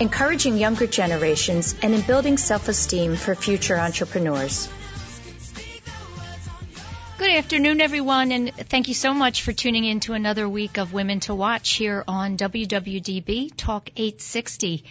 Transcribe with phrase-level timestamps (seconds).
[0.00, 4.68] encouraging younger generations, and in building self-esteem for future entrepreneurs.
[7.18, 10.92] Good afternoon, everyone, and thank you so much for tuning in to another week of
[10.92, 14.84] Women to Watch here on WWDB Talk 860.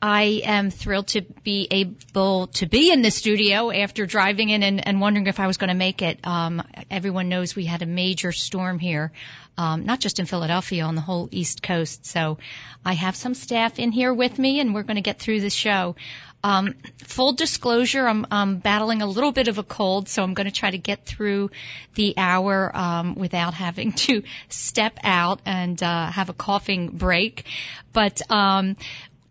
[0.00, 4.88] I am thrilled to be able to be in the studio after driving in and,
[4.88, 6.26] and wondering if I was going to make it.
[6.26, 9.12] Um, everyone knows we had a major storm here
[9.58, 12.06] um, not just in Philadelphia, on the whole East Coast.
[12.06, 12.38] So
[12.84, 15.50] I have some staff in here with me, and we're going to get through the
[15.50, 15.96] show.
[16.44, 20.46] Um, full disclosure, I'm, I'm battling a little bit of a cold, so I'm going
[20.46, 21.50] to try to get through
[21.94, 27.44] the hour um, without having to step out and uh, have a coughing break.
[27.92, 28.76] But um,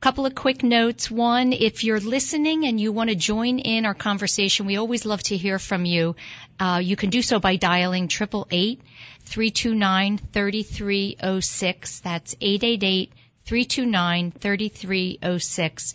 [0.05, 1.09] couple of quick notes.
[1.09, 5.23] One, if you're listening and you want to join in our conversation, we always love
[5.23, 6.15] to hear from you.
[6.59, 8.83] Uh, you can do so by dialing triple eight
[9.21, 11.99] 329 3306.
[12.01, 13.13] That's 888
[13.45, 15.93] 329 3306.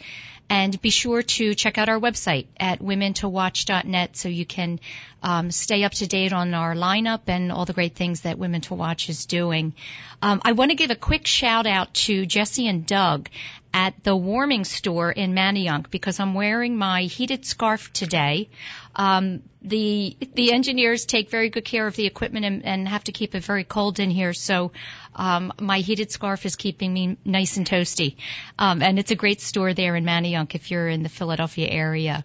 [0.48, 4.80] And be sure to check out our website at womentowatch.net so you can
[5.22, 8.60] um, stay up to date on our lineup and all the great things that Women
[8.62, 9.74] to Watch is doing.
[10.22, 13.28] Um, I want to give a quick shout out to Jesse and Doug
[13.72, 18.48] at the warming store in Manayunk because I'm wearing my heated scarf today.
[18.96, 23.12] Um, the the engineers take very good care of the equipment and, and have to
[23.12, 24.72] keep it very cold in here, so
[25.14, 28.16] um, my heated scarf is keeping me nice and toasty.
[28.58, 32.24] Um, and it's a great store there in Manayunk if you're in the Philadelphia area.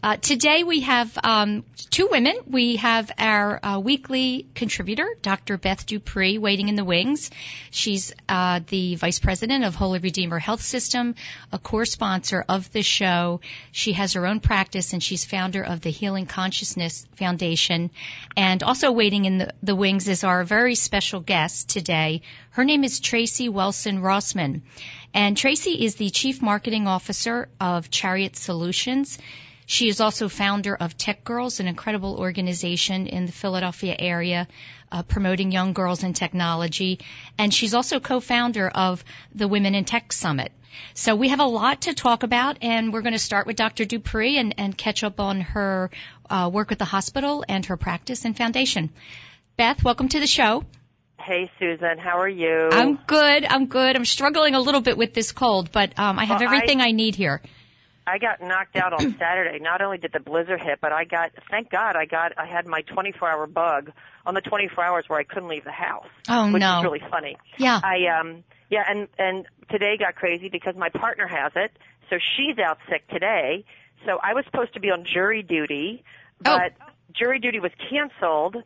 [0.00, 2.36] Uh, today we have um, two women.
[2.46, 5.58] We have our uh, weekly contributor, Dr.
[5.58, 7.32] Beth Dupree, waiting in the wings.
[7.72, 11.16] She's uh, the vice president of Holy Redeemer Health System,
[11.50, 13.40] a core sponsor of the show.
[13.72, 17.90] She has her own practice, and she's founder of the Healing Consciousness Foundation.
[18.36, 22.22] And also waiting in the, the wings is our very special guest today.
[22.50, 24.62] Her name is Tracey Welson Rossman.
[25.12, 29.18] and Tracey is the chief marketing officer of Chariot Solutions.
[29.70, 34.48] She is also founder of TechGirlz, an incredible organization in the Philadelphia area
[34.90, 37.00] uh, promoting young girls in technology.
[37.36, 40.52] And she's also co-founder of the Women in Tech Summit.
[40.94, 43.84] So we have a lot to talk about, and we're going to start with Dr.
[43.84, 45.90] Dupree and, and catch up on her
[46.30, 48.88] uh, work at the hospital and her practice and foundation.
[49.58, 50.64] Beth, welcome to the show.
[51.20, 52.70] Hey, Susan, how are you?
[52.72, 53.44] I'm good.
[53.44, 53.96] I'm good.
[53.96, 56.86] I'm struggling a little bit with this cold, but um, I have well, everything I,
[56.86, 57.42] I need here.
[58.08, 59.58] I got knocked out on Saturday.
[59.58, 62.66] Not only did the blizzard hit, but I got thank God I got I had
[62.66, 63.92] my 24 hour bug
[64.26, 66.06] on the 24 hours where I couldn't leave the house.
[66.28, 66.78] Oh which no.
[66.78, 67.36] is really funny.
[67.56, 67.80] Yeah.
[67.82, 71.72] I um yeah, and and today got crazy because my partner has it.
[72.10, 73.64] So she's out sick today.
[74.06, 76.04] So I was supposed to be on jury duty,
[76.40, 76.56] oh.
[76.56, 76.84] but oh.
[77.12, 78.56] jury duty was canceled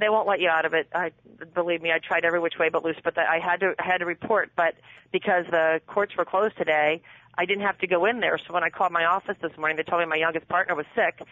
[0.00, 0.88] they won't let you out of it.
[0.94, 1.12] I
[1.54, 3.84] believe me, I tried every which way but loose, but the, I had to I
[3.84, 4.50] had to report.
[4.56, 4.74] But
[5.12, 7.02] because the courts were closed today,
[7.36, 8.38] I didn't have to go in there.
[8.38, 10.86] So when I called my office this morning, they told me my youngest partner was
[10.94, 11.22] sick,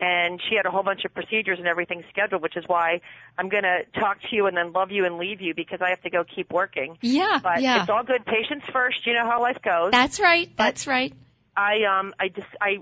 [0.00, 3.00] and she had a whole bunch of procedures and everything scheduled, which is why
[3.38, 5.90] I'm going to talk to you and then love you and leave you because I
[5.90, 6.98] have to go keep working.
[7.00, 7.82] Yeah, but yeah.
[7.82, 8.24] it's all good.
[8.26, 9.06] Patience first.
[9.06, 9.92] You know how life goes.
[9.92, 10.50] That's right.
[10.56, 11.12] That's right.
[11.56, 12.78] I um I just I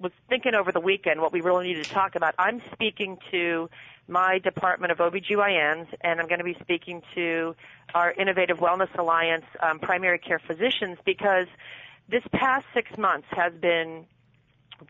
[0.00, 2.34] was thinking over the weekend what we really needed to talk about.
[2.38, 3.68] I'm speaking to
[4.08, 7.56] my department of OBGYNs, and I'm going to be speaking to
[7.94, 11.48] our Innovative Wellness Alliance um, primary care physicians because
[12.08, 14.06] this past six months has been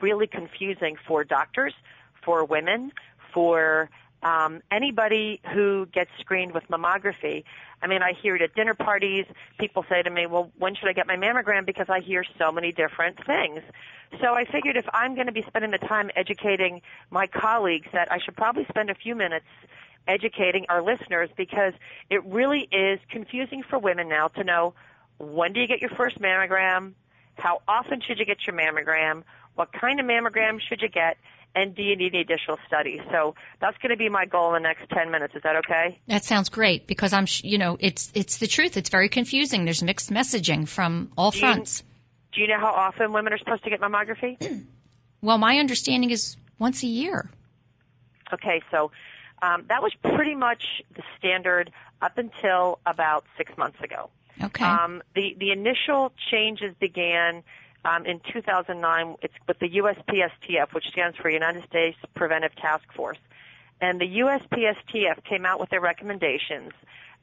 [0.00, 1.74] really confusing for doctors,
[2.22, 2.92] for women,
[3.32, 3.88] for
[4.22, 7.44] um, anybody who gets screened with mammography.
[7.82, 9.26] I mean, I hear it at dinner parties.
[9.58, 11.66] People say to me, well, when should I get my mammogram?
[11.66, 13.62] Because I hear so many different things.
[14.20, 18.10] So I figured if I'm going to be spending the time educating my colleagues that
[18.10, 19.46] I should probably spend a few minutes
[20.08, 21.74] educating our listeners because
[22.10, 24.74] it really is confusing for women now to know
[25.18, 26.94] when do you get your first mammogram?
[27.36, 29.22] How often should you get your mammogram?
[29.54, 31.16] What kind of mammogram should you get?
[31.54, 33.00] And do you need any additional studies?
[33.10, 35.34] So that's going to be my goal in the next 10 minutes.
[35.34, 35.98] Is that okay?
[36.06, 38.76] That sounds great because I'm, you know, it's, it's the truth.
[38.76, 39.64] It's very confusing.
[39.64, 41.82] There's mixed messaging from all do fronts.
[41.82, 41.86] You,
[42.34, 44.66] do you know how often women are supposed to get mammography?
[45.22, 47.30] well, my understanding is once a year.
[48.34, 48.90] Okay, so
[49.40, 51.72] um, that was pretty much the standard
[52.02, 54.10] up until about six months ago.
[54.42, 54.64] Okay.
[54.64, 57.42] Um, the the initial changes began
[57.84, 59.16] um, in 2009.
[59.22, 63.18] It's with the USPSTF, which stands for United States Preventive Task Force.
[63.80, 66.72] And the USPSTF came out with their recommendations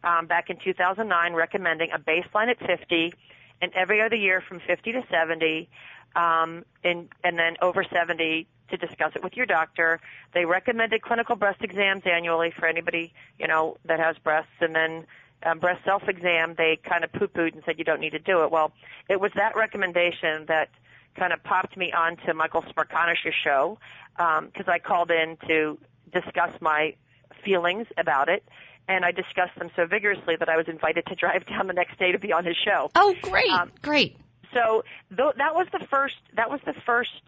[0.04, 3.14] um, back in 2009, recommending a baseline at 50
[3.62, 5.70] and every other year from 50 to 70,
[6.16, 10.00] um, and, and then over 70 to discuss it with your doctor.
[10.34, 15.06] They recommended clinical breast exams annually for anybody, you know, that has breasts, and then
[15.46, 18.52] um, breast self-exam, they kind of poo-pooed and said you don't need to do it.
[18.52, 18.72] Well,
[19.10, 20.70] it was that recommendation that
[21.16, 23.78] kind of popped me onto Michael Smerconish's show
[24.16, 25.78] because um, I called in to
[26.12, 26.96] discuss my
[27.44, 28.44] feelings about it.
[28.88, 31.98] And I discussed them so vigorously that I was invited to drive down the next
[32.00, 32.92] day to be on his show.
[32.96, 34.18] Oh, great, um, great.
[34.54, 34.84] So
[35.16, 36.18] th- that was the first.
[36.36, 37.22] That was the first,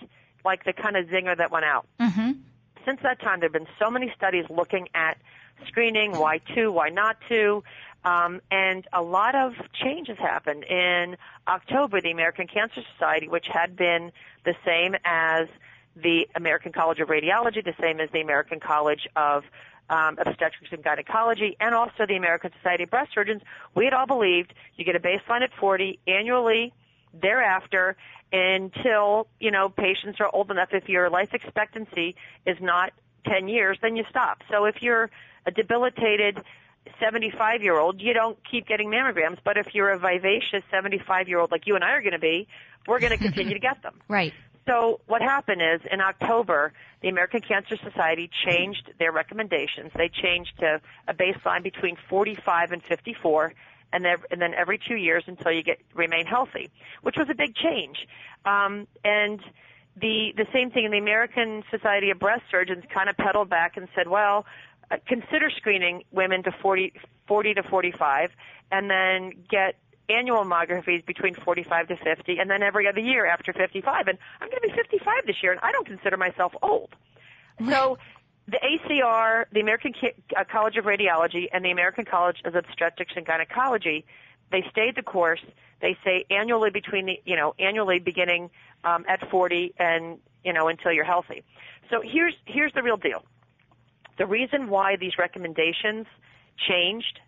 [0.43, 1.87] like the kind of zinger that went out.
[1.99, 2.31] Mm-hmm.
[2.85, 5.17] Since that time, there have been so many studies looking at
[5.67, 7.63] screening, why to, why not to,
[8.05, 10.63] um, and a lot of changes happened.
[10.63, 11.17] In
[11.47, 14.11] October, the American Cancer Society, which had been
[14.45, 15.47] the same as
[15.95, 19.43] the American College of Radiology, the same as the American College of
[19.89, 23.41] um, Obstetrics and Gynecology, and also the American Society of Breast Surgeons,
[23.73, 26.73] we had all believed you get a baseline at 40 annually
[27.13, 27.95] thereafter
[28.31, 30.69] until, you know, patients are old enough.
[30.73, 32.15] If your life expectancy
[32.45, 32.93] is not
[33.25, 34.43] 10 years, then you stop.
[34.51, 35.09] So if you're
[35.45, 36.43] a debilitated
[36.99, 39.37] 75 year old, you don't keep getting mammograms.
[39.43, 42.19] But if you're a vivacious 75 year old like you and I are going to
[42.19, 42.47] be,
[42.87, 43.95] we're going to continue to get them.
[44.07, 44.33] Right.
[44.67, 49.91] So what happened is in October, the American Cancer Society changed their recommendations.
[49.95, 53.53] They changed to a baseline between 45 and 54,
[53.93, 56.71] and then, and then every two years until you get remain healthy,
[57.03, 58.07] which was a big change.
[58.43, 59.39] Um, and
[59.97, 63.77] the the same thing in the American Society of Breast Surgeons kind of pedaled back
[63.77, 64.45] and said, well,
[64.91, 66.93] uh, consider screening women to 40,
[67.27, 68.31] 40 to 45,
[68.71, 69.75] and then get
[70.09, 74.07] annual mammographies between 45 to 50, and then every other year after 55.
[74.07, 76.89] And I'm going to be 55 this year, and I don't consider myself old.
[77.69, 77.97] So
[78.47, 79.93] the ACR, the American
[80.35, 84.05] uh, College of Radiology, and the American College of Obstetrics and Gynecology,
[84.51, 85.41] they stayed the course.
[85.81, 88.51] They say annually between the, you know, annually beginning
[88.83, 91.43] um, at 40 and you know until you're healthy.
[91.89, 93.23] So here's here's the real deal.
[94.17, 96.07] The reason why these recommendations
[96.57, 97.19] changed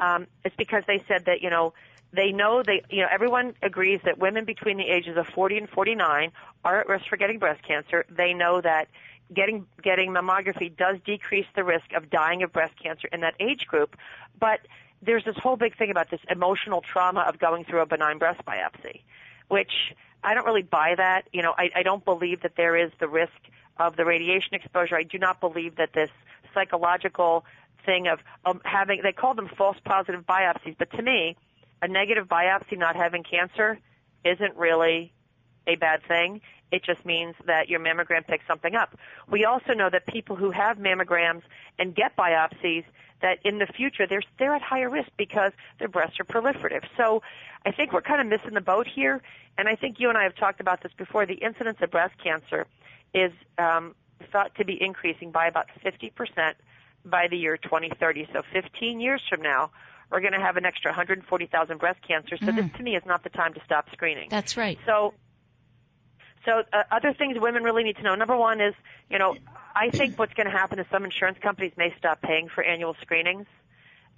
[0.00, 1.74] um, is because they said that you know
[2.12, 5.68] they know they you know everyone agrees that women between the ages of 40 and
[5.68, 6.32] 49
[6.64, 8.04] are at risk for getting breast cancer.
[8.08, 8.88] They know that
[9.34, 13.66] getting getting mammography does decrease the risk of dying of breast cancer in that age
[13.66, 13.96] group,
[14.38, 14.60] but
[15.02, 18.40] there's this whole big thing about this emotional trauma of going through a benign breast
[18.44, 19.02] biopsy,
[19.48, 19.94] which
[20.24, 21.28] I don't really buy that.
[21.32, 23.38] You know, I, I don't believe that there is the risk
[23.78, 24.96] of the radiation exposure.
[24.96, 26.10] I do not believe that this
[26.54, 27.44] psychological
[27.84, 31.36] thing of um, having they call them false positive biopsies, but to me,
[31.80, 33.78] a negative biopsy not having cancer
[34.24, 35.12] isn't really
[35.66, 36.40] a bad thing.
[36.70, 38.96] It just means that your mammogram picks something up.
[39.30, 41.42] We also know that people who have mammograms
[41.78, 42.84] and get biopsies
[43.20, 46.84] that in the future they're they're at higher risk because their breasts are proliferative.
[46.96, 47.22] So
[47.64, 49.22] I think we're kind of missing the boat here,
[49.56, 51.26] and I think you and I have talked about this before.
[51.26, 52.66] The incidence of breast cancer
[53.14, 53.94] is um,
[54.32, 56.54] thought to be increasing by about 50%
[57.04, 58.28] by the year 2030.
[58.32, 59.70] So 15 years from now,
[60.10, 62.40] we're going to have an extra 140,000 breast cancers.
[62.40, 62.56] So mm.
[62.56, 64.28] this to me is not the time to stop screening.
[64.30, 64.78] That's right.
[64.86, 65.14] So
[66.44, 68.14] so uh, other things women really need to know.
[68.14, 68.74] Number one is,
[69.10, 69.36] you know,
[69.74, 72.96] I think what's going to happen is some insurance companies may stop paying for annual
[73.02, 73.46] screenings.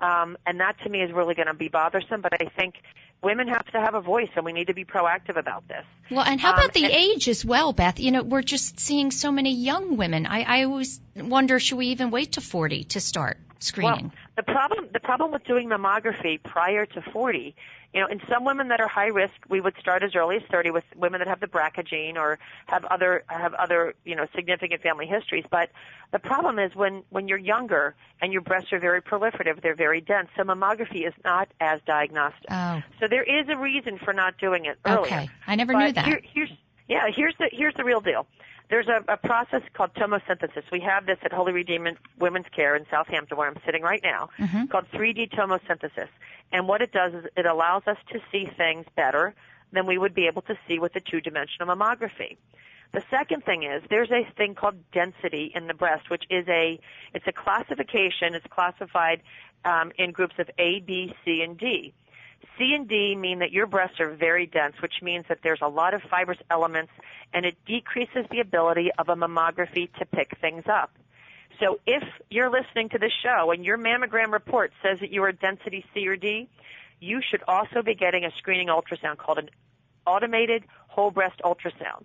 [0.01, 2.21] Um, and that to me is really going to be bothersome.
[2.21, 2.77] But I think
[3.23, 5.85] women have to have a voice, and we need to be proactive about this.
[6.11, 8.01] Well, and how about um, the and, age as well, Beth?
[8.01, 10.27] You know, we're just seeing so many young women.
[10.27, 14.05] I, I always wonder, should we even wait to 40 to start screening?
[14.05, 17.55] Well, the problem, the problem with doing mammography prior to 40
[17.93, 20.43] you know, in some women that are high risk, we would start as early as
[20.51, 24.27] 30 with women that have the BRCA gene or have other have other you know
[24.35, 25.45] significant family histories.
[25.51, 25.71] But
[26.13, 30.01] the problem is when when you're younger and your breasts are very proliferative, they're very
[30.01, 30.29] dense.
[30.37, 32.47] So mammography is not as diagnostic.
[32.51, 32.81] Oh.
[33.01, 35.01] So there is a reason for not doing it earlier.
[35.01, 36.07] Okay, I never but knew that.
[36.07, 36.51] Here, here's
[36.89, 38.27] yeah, here's the here's the real deal.
[38.71, 40.63] There's a, a process called tomosynthesis.
[40.71, 44.31] We have this at Holy Redeemer Women's Care in Southampton, where I'm sitting right now,
[44.39, 44.67] mm-hmm.
[44.67, 46.09] called 3D tomosynthesis.
[46.53, 49.35] And what it does is it allows us to see things better
[49.73, 52.37] than we would be able to see with a two-dimensional mammography.
[52.93, 56.79] The second thing is there's a thing called density in the breast, which is a
[57.15, 58.35] it's a classification.
[58.35, 59.23] It's classified
[59.65, 61.93] um, in groups of A, B, C, and D.
[62.61, 65.69] C and D mean that your breasts are very dense, which means that there's a
[65.69, 66.93] lot of fibrous elements
[67.33, 70.91] and it decreases the ability of a mammography to pick things up.
[71.59, 75.33] So if you're listening to this show and your mammogram report says that you are
[75.33, 76.49] density C or D,
[77.01, 79.49] you should also be getting a screening ultrasound called an
[80.07, 82.05] automated whole breast ultrasound.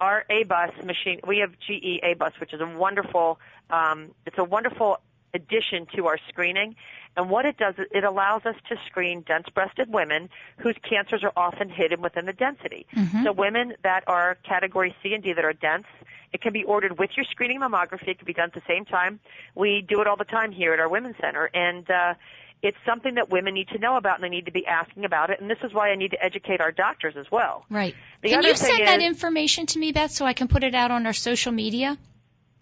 [0.00, 5.00] Our ABUS machine, we have GE ABUS, which is a wonderful, um, it's a wonderful
[5.36, 6.74] addition to our screening.
[7.16, 10.28] And what it does is it allows us to screen dense breasted women
[10.58, 12.86] whose cancers are often hidden within the density.
[12.94, 13.24] Mm-hmm.
[13.24, 15.86] So women that are category C and D that are dense,
[16.32, 18.08] it can be ordered with your screening mammography.
[18.08, 19.20] It can be done at the same time.
[19.54, 21.48] We do it all the time here at our Women's Center.
[21.54, 22.14] And, uh,
[22.62, 25.30] it's something that women need to know about and they need to be asking about
[25.30, 25.40] it.
[25.40, 27.64] And this is why I need to educate our doctors as well.
[27.70, 27.94] Right.
[28.22, 30.74] The can you send that is- information to me, Beth, so I can put it
[30.74, 31.98] out on our social media?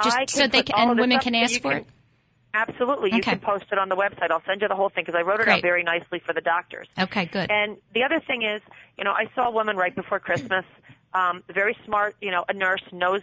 [0.02, 1.86] Just so they can, and women can ask for it?
[2.54, 3.10] Absolutely.
[3.10, 3.32] You Okay.
[3.32, 4.30] can post it on the website.
[4.30, 5.54] I'll send you the whole thing because I wrote it Great.
[5.56, 6.86] out very nicely for the doctors.
[6.98, 7.50] Okay, good.
[7.50, 8.62] And the other thing is,
[8.96, 10.64] you know, I saw a woman right before Christmas,
[11.14, 13.22] um, very smart, you know, a nurse, knows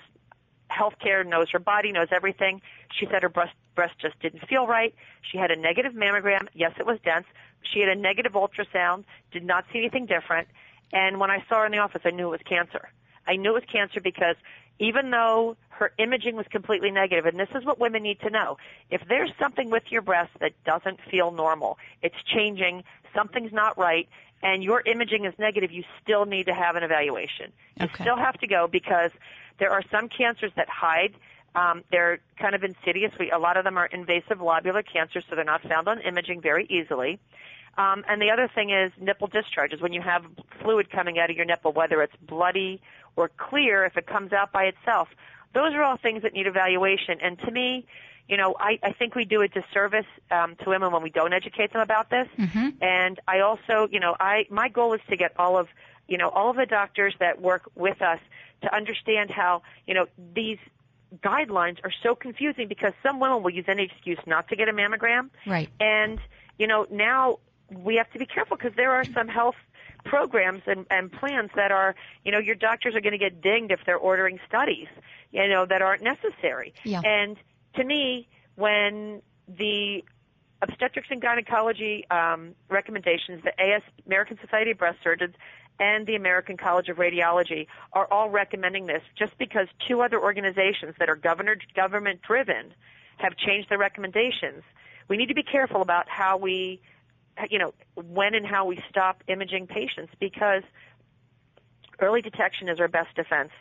[0.69, 2.61] healthcare, knows her body, knows everything.
[2.97, 4.93] She said her breast breast just didn't feel right.
[5.21, 6.47] She had a negative mammogram.
[6.53, 7.25] Yes, it was dense.
[7.61, 9.05] She had a negative ultrasound.
[9.31, 10.49] Did not see anything different.
[10.91, 12.89] And when I saw her in the office, I knew it was cancer.
[13.25, 14.35] I knew it was cancer because
[14.79, 18.55] even though her imaging was completely negative, and this is what women need to know,
[18.91, 22.83] if there's something with your breast that doesn't feel normal, it's changing,
[23.15, 24.07] something's not right,
[24.43, 27.51] and your imaging is negative, you still need to have an evaluation.
[27.79, 28.03] You Okay.
[28.03, 29.09] still have to go because
[29.57, 31.15] there are some cancers that hide.
[31.55, 33.11] Um, they're kind of insidious.
[33.19, 36.41] We, a lot of them are invasive lobular cancers, so they're not found on imaging
[36.41, 37.19] very easily.
[37.79, 39.81] Um, and the other thing is nipple discharges.
[39.81, 40.23] When you have
[40.61, 42.81] fluid coming out of your nipple, whether it's bloody
[43.15, 45.09] or clear, if it comes out by itself,
[45.53, 47.19] those are all things that need evaluation.
[47.21, 47.85] And to me,
[48.27, 51.33] you know, I, I think we do a disservice um, to women when we don't
[51.33, 52.27] educate them about this.
[52.37, 55.67] hmm And I also, you know, I my goal is to get all of,
[56.07, 58.19] you know, all of the doctors that work with us
[58.61, 60.59] to understand how, you know, these
[61.21, 64.73] guidelines are so confusing because some women will use any excuse not to get a
[64.73, 65.29] mammogram.
[65.45, 65.69] Right.
[65.79, 66.19] And,
[66.57, 67.39] you know, now
[67.69, 69.55] we have to be careful because there are some health
[70.03, 73.71] programs and, and plans that are, you know, your doctors are going to get dinged
[73.71, 74.87] if they're ordering studies,
[75.31, 76.73] you know, that aren't necessary.
[76.83, 77.01] Yeah.
[77.03, 77.37] And
[77.75, 80.03] to me, when the
[80.61, 85.35] obstetrics and gynecology um, recommendations, the AS, American Society of Breast Surgeons,
[85.79, 90.93] and the American College of Radiology are all recommending this just because two other organizations
[90.99, 92.73] that are governor, government driven
[93.17, 94.63] have changed their recommendations.
[95.07, 96.81] We need to be careful about how we,
[97.49, 100.63] you know, when and how we stop imaging patients because
[101.99, 103.51] early detection is our best defense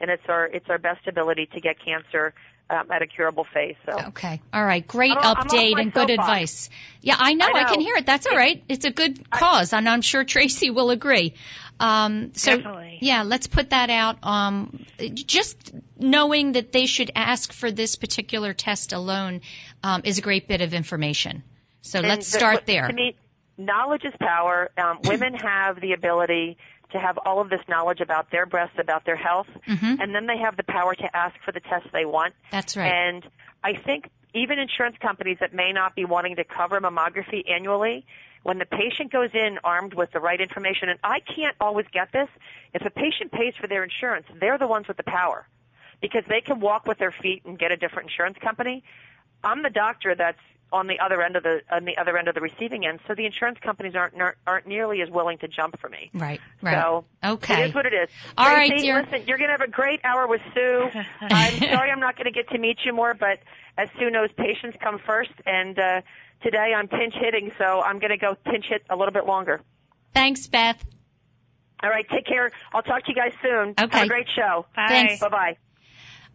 [0.00, 2.34] and it's our it's our best ability to get cancer
[2.70, 3.76] um, at a curable phase.
[3.86, 4.40] So Okay.
[4.52, 4.86] All right.
[4.86, 6.28] Great I'm off- I'm update and good soapbox.
[6.28, 6.70] advice.
[7.00, 7.46] Yeah, I know.
[7.46, 8.06] I I, can hear it.
[8.06, 8.62] That's all right.
[8.68, 11.34] It's a good cause, and I'm sure Tracey will agree.
[11.80, 12.98] Um, so Definitely.
[13.00, 14.18] yeah, let's put that out.
[14.22, 19.42] Um, just knowing that they should ask for this particular test alone
[19.82, 21.42] um, is a great bit of information.
[21.82, 22.86] So And let's the- start there.
[22.88, 23.16] To me,
[23.56, 24.70] knowledge is power.
[24.76, 26.58] Um, women have the ability
[26.92, 30.00] to have all of this knowledge about their breasts, about their health, Mhm.
[30.00, 32.34] and then they have the power to ask for the tests they want.
[32.50, 32.86] That's right.
[32.90, 33.28] And
[33.62, 38.06] I think even insurance companies that may not be wanting to cover mammography annually,
[38.42, 42.10] when the patient goes in armed with the right information, and I can't always get
[42.12, 42.28] this,
[42.72, 45.46] if a patient pays for their insurance, they're the ones with the power
[46.00, 48.82] because they can walk with their feet and get a different insurance company.
[49.44, 50.40] I'm the doctor that's
[50.72, 53.14] on the other end of the on the other end of the receiving end, so
[53.14, 54.14] the insurance companies aren't
[54.46, 56.10] aren't nearly as willing to jump for me.
[56.14, 56.40] right.
[56.62, 56.74] Right.
[56.82, 57.62] So okay.
[57.62, 58.08] it is what it is.
[58.36, 59.02] All right, Tracey, dear.
[59.02, 60.90] Listen, you're going to have a great hour with Sue.
[61.20, 63.38] I'm sorry I'm not going to get to meet you more, but
[63.76, 65.30] as Sue knows, patients come first.
[65.46, 66.00] And uh,
[66.42, 69.60] today I'm pinch hitting, so I'm going to go pinch hit a little bit longer.
[70.14, 70.82] Thanks, Beth.
[71.82, 72.50] All right, take care.
[72.72, 73.74] I'll talk to you guys soon.
[73.78, 74.02] Have Okay.
[74.02, 74.66] a great show.
[74.74, 74.86] Bye.
[74.88, 75.20] Thanks.
[75.20, 75.56] Bye bye.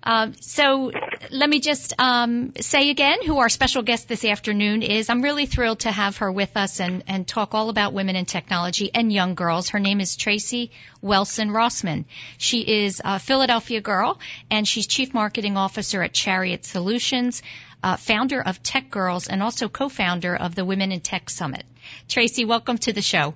[0.04, 0.92] Um, so
[1.32, 5.10] let me just um, say again who our special guest this afternoon is.
[5.10, 8.26] I'm really thrilled to have her with us and, and talk all about women in
[8.26, 9.70] technology and young girls.
[9.70, 12.04] Her name is Tracey Welson Rossman.
[12.38, 14.20] She is a Philadelphia girl
[14.52, 17.42] and she's Chief Marketing Officer at Chariot Solutions,
[17.82, 21.64] uh, founder of TechGirlz, and also co-founder of the Women in Tech Summit.
[22.10, 23.34] Tracey, welcome to the show.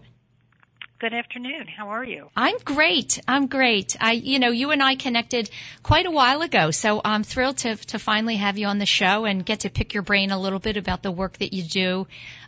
[0.99, 1.67] Good afternoon.
[1.67, 2.31] How are you?
[2.35, 3.21] I'm great.
[3.27, 3.95] I'm great.
[3.99, 5.47] I, you know, you and I connected
[5.83, 9.25] quite a while ago, so I'm thrilled to to finally have you on the show
[9.25, 12.07] and get to pick your brain a little bit about the work that you do,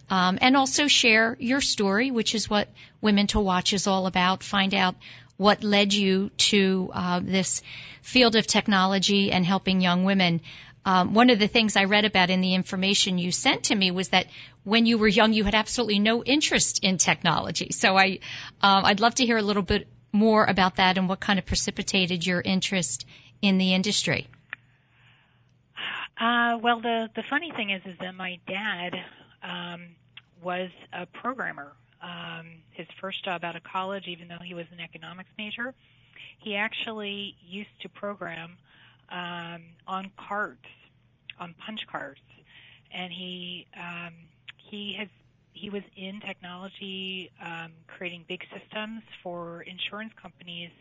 [0.09, 2.69] um, and also share your story, which is what
[3.01, 4.41] Women to Watch is all about.
[4.41, 4.95] Find out
[5.37, 7.61] what led you to uh, this
[8.01, 10.41] field of technology and helping young women.
[10.89, 13.91] Um, one of the things I read about in the information you sent to me
[13.91, 14.25] was that
[14.63, 17.69] when you were young, you had absolutely no interest in technology.
[17.71, 18.19] So I,
[18.59, 21.45] um, I'd love to hear a little bit more about that and what kind of
[21.45, 23.05] precipitated your interest
[23.39, 24.27] in the industry.
[26.19, 28.95] Uh, well, the the funny thing is, is that my dad
[29.43, 29.89] um,
[30.41, 34.79] was a programmer um, his first job out of college, even though he was an
[34.79, 35.73] economics major.
[36.39, 38.57] He actually used to program
[39.11, 40.65] um, on cards,
[41.39, 42.21] on punch cards,
[42.91, 44.13] and he um,
[44.57, 45.07] he has
[45.53, 50.71] he was in technology, um, creating big systems for insurance companies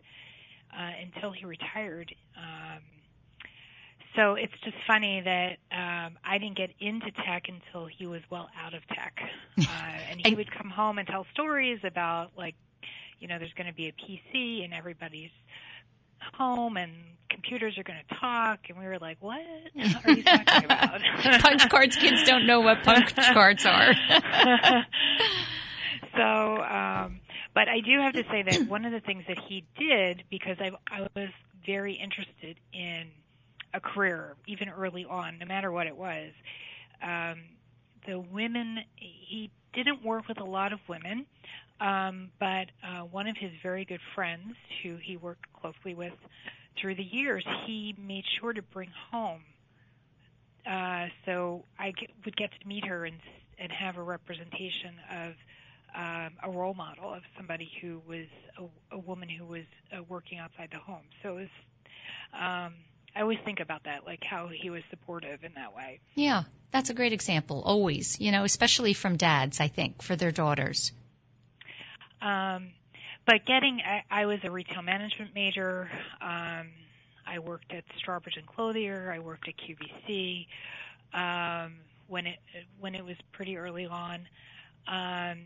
[0.77, 2.15] uh, until he retired.
[2.37, 2.83] Um,
[4.15, 8.49] so it's just funny that um, I didn't get into tech until he was well
[8.61, 9.19] out of tech,
[9.59, 9.67] uh,
[10.11, 12.55] and he would come home and tell stories about like,
[13.21, 15.31] you know, there's going to be a PC and everybody's
[16.35, 16.93] home and
[17.42, 19.40] computers are going to talk and we were like what
[20.04, 21.00] are you talking about?
[21.40, 23.92] Punch cards kids don't know what punch cards are.
[26.16, 27.21] So um
[27.54, 30.57] but i do have to say that one of the things that he did because
[30.61, 31.28] i i was
[31.64, 33.07] very interested in
[33.73, 36.33] a career even early on no matter what it was
[37.02, 37.40] um
[38.07, 41.25] the women he didn't work with a lot of women
[41.80, 46.14] um, but uh, one of his very good friends, who he worked closely with
[46.80, 49.42] through the years, he made sure to bring home.
[50.66, 53.16] Uh, so I get, would get to meet her and
[53.61, 55.35] and have a representation of
[55.94, 60.38] um, a role model of somebody who was a, a woman who was uh, working
[60.38, 61.02] outside the home.
[61.23, 61.49] So it was.
[62.32, 62.75] Um,
[63.16, 65.99] I always think about that, like how he was supportive in that way.
[66.14, 67.62] Yeah, that's a great example.
[67.64, 70.92] Always, you know, especially from dads, I think, for their daughters.
[72.20, 72.68] Um,
[73.28, 75.90] but getting, I, I was a retail management major.
[76.23, 76.68] Um,
[77.26, 79.12] I worked at Strawbridge and Clothier.
[79.14, 80.47] I worked at QVC
[81.12, 81.75] um,
[82.06, 82.38] when it
[82.80, 84.20] when it was pretty early on.
[84.87, 85.40] Um,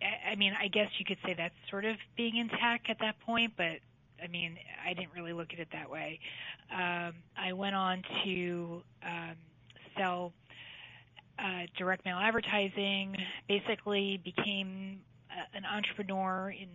[0.00, 3.00] I, I mean, I guess you could say that's sort of being in tech at
[3.00, 3.80] that point, but
[4.22, 4.56] I mean,
[4.86, 6.20] I didn't really look at it that way.
[6.72, 9.34] Um, I went on to um,
[9.96, 10.32] sell
[11.36, 13.16] uh, direct mail advertising.
[13.48, 15.00] Basically, became
[15.52, 16.68] an entrepreneur in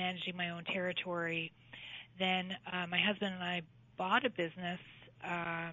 [0.00, 1.52] managing my own territory.
[2.18, 3.62] Then uh, my husband and I
[3.96, 4.80] bought a business
[5.24, 5.72] um,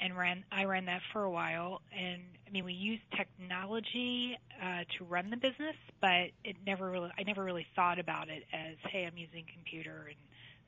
[0.00, 0.44] and ran.
[0.50, 5.30] I ran that for a while, and I mean we used technology uh, to run
[5.30, 7.10] the business, but it never really.
[7.18, 10.16] I never really thought about it as, hey, I'm using computer and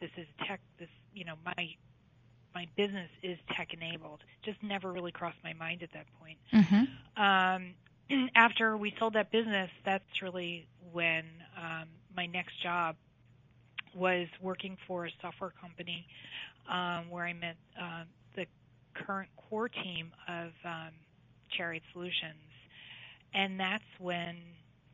[0.00, 0.61] this is tech.
[0.78, 1.74] This you know my
[2.54, 4.20] my business is tech enabled.
[4.42, 6.38] Just never really crossed my mind at that point.
[6.52, 7.22] Mm-hmm.
[7.22, 11.24] Um, after we sold that business, that's really when
[11.56, 12.96] um, my next job
[13.94, 16.07] was working for a software company
[16.68, 18.05] um, where I met uh,
[18.37, 18.46] the
[18.94, 20.90] current core team of um,
[21.57, 22.50] Chariot Solutions,
[23.33, 24.37] and that's when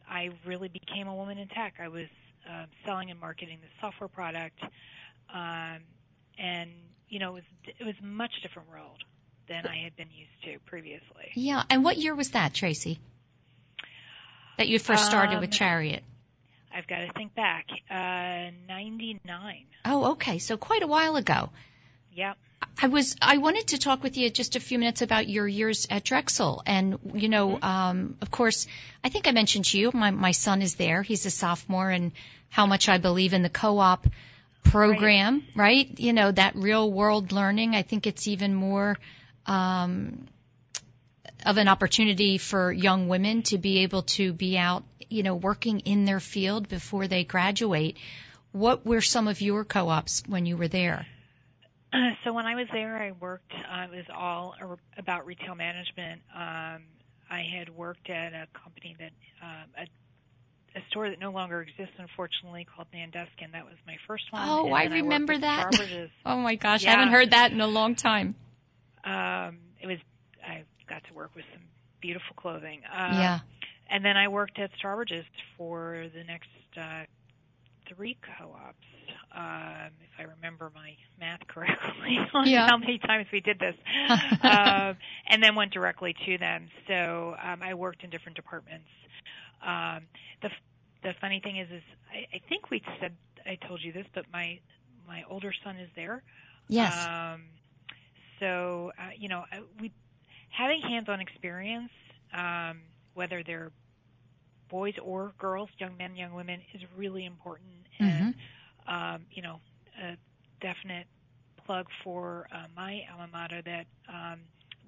[0.08, 1.74] I really became a woman in tech.
[1.80, 2.08] I was
[2.48, 4.60] uh, selling and marketing the software product,
[5.32, 5.78] um,
[6.38, 6.70] and
[7.08, 8.98] you know it was it was a much different world
[9.48, 11.30] than I had been used to previously.
[11.34, 13.00] Yeah, and what year was that, Tracey?
[14.58, 16.02] That you first started um, with Chariot?
[16.80, 17.66] I've got to think back.
[17.90, 19.66] Uh, 99.
[19.84, 20.38] Oh, okay.
[20.38, 21.50] So quite a while ago.
[22.14, 22.38] Yep.
[22.82, 25.86] I was I wanted to talk with you just a few minutes about your years
[25.90, 27.64] at Drexel and you know Mm-hmm.
[27.64, 28.66] um of course
[29.04, 32.12] I think I mentioned to you my my son is there he's a sophomore and
[32.48, 34.06] how much I believe in the co-op
[34.64, 38.96] program right, you know that real world learning I think it's even more
[39.46, 40.26] um
[41.46, 45.80] of an opportunity for young women to be able to be out you know working
[45.80, 47.96] in their field before they graduate
[48.52, 51.06] what were some of your co-ops when you were there
[52.24, 53.52] So when I was there, I worked.
[53.52, 54.54] Uh, it was all
[54.96, 56.22] about retail management.
[56.32, 56.82] Um,
[57.28, 59.10] I had worked at a company that
[59.42, 63.50] um, a, a store that no longer exists, unfortunately, called Nan Duskin.
[63.52, 64.42] That was my first one.
[64.48, 66.10] Oh, I remember at that.
[66.26, 66.90] Oh my gosh, Yeah.
[66.90, 68.36] I haven't heard that in a long time.
[69.04, 69.98] um, it was.
[70.46, 71.62] I got to work with some
[72.02, 72.82] beautiful clothing.
[72.92, 73.40] Um, yeah.
[73.90, 75.26] And then I worked at Strawbridge's
[75.58, 77.04] for the next uh,
[77.88, 78.76] three co-ops,
[79.34, 82.66] um, if I remember my math correctly on Yeah.
[82.66, 83.76] how many times we did this.
[84.42, 84.96] um,
[85.28, 86.68] and then went directly to them.
[86.88, 88.88] So um, I worked in different departments.
[89.62, 90.06] Um,
[90.42, 90.62] the f-
[91.02, 94.24] the funny thing is, is I, I think we said I told you this, but
[94.32, 94.60] my
[95.06, 96.22] my older son is there.
[96.68, 97.08] Yes.
[97.34, 97.42] Um,
[98.40, 99.92] so uh, you know, uh, we
[100.50, 101.90] having hands-on experience,
[102.32, 102.80] um,
[103.14, 103.70] whether they're
[104.68, 107.86] boys or girls, young men, young women, is really important.
[107.98, 108.34] And
[108.86, 109.60] um, you know,
[110.02, 110.16] a
[110.60, 111.06] definite
[111.64, 114.40] plug for uh, my alma mater that um,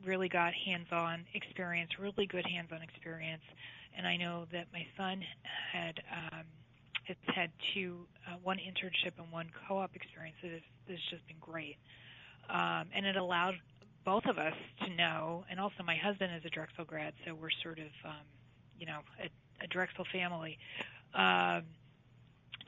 [0.05, 3.43] really got hands-on experience, really good hands-on experience.
[3.97, 5.23] And I know that my son
[5.73, 6.45] had um,
[7.05, 11.27] has had two, uh, one internship and one co-op experience that has, that has just
[11.27, 11.77] been great.
[12.49, 13.55] Um, and it allowed
[14.05, 17.51] both of us to know, and also my husband is a Drexel grad, so we're
[17.63, 18.25] sort of, um,
[18.79, 19.29] you know, a,
[19.65, 20.59] a Drexel family.
[21.15, 21.63] Um,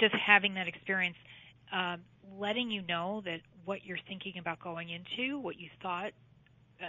[0.00, 1.16] just having that experience,
[1.72, 2.00] um,
[2.38, 6.12] letting you know that what you're thinking about going into, what you thought
[6.82, 6.86] uh,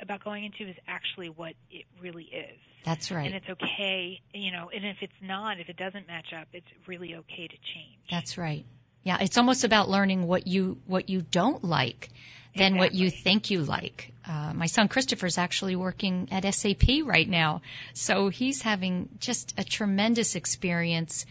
[0.00, 2.58] about going into, is actually what it really is.
[2.84, 3.26] That's right.
[3.26, 4.70] And it's okay, you know.
[4.74, 8.00] And if it's not, if it doesn't match up, it's really okay to change.
[8.10, 8.64] That's right.
[9.02, 12.10] Yeah, it's almost about learning what you what you don't like
[12.54, 14.12] than what you think you like.
[14.26, 17.62] Uh, my son Christopher's actually working at SAP right now,
[17.94, 21.26] so he's having just a tremendous experience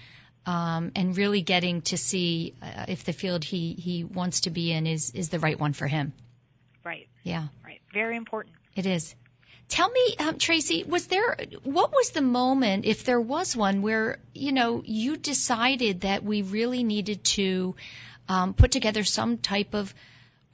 [0.45, 4.71] um, and really getting to see uh, if the field he he wants to be
[4.71, 6.13] in is is the right one for him.
[6.83, 7.07] Right.
[7.23, 7.47] Yeah.
[7.63, 7.81] Right.
[7.93, 8.55] Very important.
[8.75, 9.13] It is.
[9.69, 14.17] Tell me, um, Tracey, was there what was the moment, if there was one, where
[14.33, 17.75] you know you decided that we really needed to
[18.27, 19.93] um, put together some type of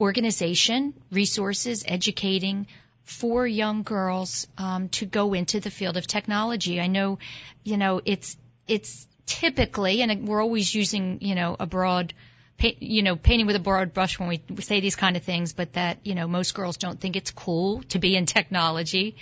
[0.00, 2.66] organization, resources, educating
[3.04, 6.80] for young girls um, to go into the field of technology.
[6.80, 7.18] I know,
[7.64, 8.36] you know, it's
[8.68, 12.14] it's typically, and we're always using, you know, a broad,
[12.58, 15.74] you know, painting with a broad brush when we say these kind of things, but
[15.74, 19.16] that, you know, most girls don't think it's cool to be in technology.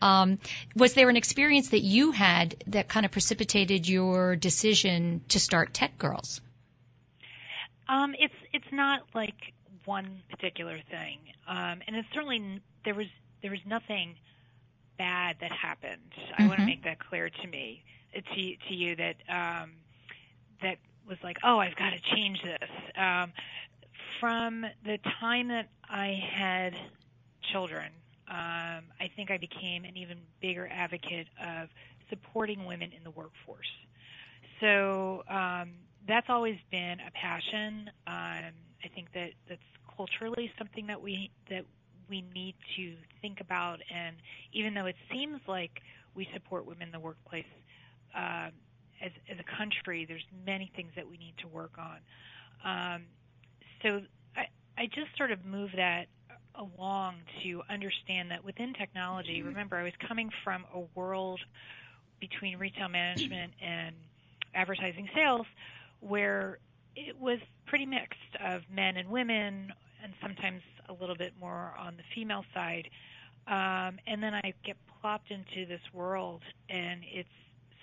[0.00, 0.38] Um,
[0.74, 5.72] was there an experience that you had that kind of precipitated your decision to start
[5.72, 6.40] TechGirlz?
[7.88, 9.52] Um, it's it's not like
[9.84, 13.06] one particular thing, um, and it's certainly there was
[13.42, 14.16] there was nothing
[14.98, 16.12] bad that happened.
[16.12, 16.42] Mm-hmm.
[16.42, 17.82] I want to make that clear to me
[18.14, 19.72] to to you that um,
[20.60, 22.70] that was like, oh, I've got to change this.
[22.96, 23.32] Um,
[24.20, 26.76] from the time that I had
[27.52, 27.90] children,
[28.28, 31.68] um, I think I became an even bigger advocate of
[32.10, 33.70] supporting women in the workforce.
[34.60, 35.70] So um,
[36.06, 37.90] that's always been a passion.
[38.06, 38.52] Um,
[38.84, 39.60] I think that that's
[39.96, 41.64] culturally something that we that
[42.08, 43.80] we need to think about.
[43.94, 44.16] And
[44.52, 45.82] even though it seems like
[46.14, 47.44] we support women in the workplace
[48.14, 48.50] uh,
[49.02, 51.98] as as a country, there's many things that we need to work on.
[52.64, 53.02] Um,
[53.82, 54.02] so
[54.36, 56.06] I I just sort of move that
[56.54, 59.42] along to understand that within technology.
[59.42, 61.40] Remember, I was coming from a world
[62.20, 63.94] between retail management and
[64.54, 65.46] advertising sales
[66.00, 66.58] where
[66.96, 71.96] it was pretty mixed of men and women, and sometimes a little bit more on
[71.96, 72.88] the female side.
[73.46, 77.28] Um, and then I get plopped into this world, and it's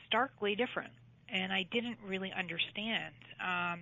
[0.06, 0.92] starkly different.
[1.30, 3.14] And I didn't really understand.
[3.44, 3.82] Um,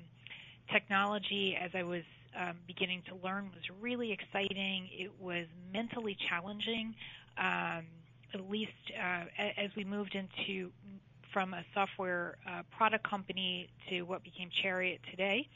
[0.71, 2.03] technology, as I was
[2.39, 4.89] um, beginning to learn, was really exciting.
[4.91, 6.95] It was mentally challenging,
[7.37, 7.85] um,
[8.33, 9.25] at least uh,
[9.57, 10.71] as we moved into
[11.31, 15.47] from a software uh, product company to what became Chariot today.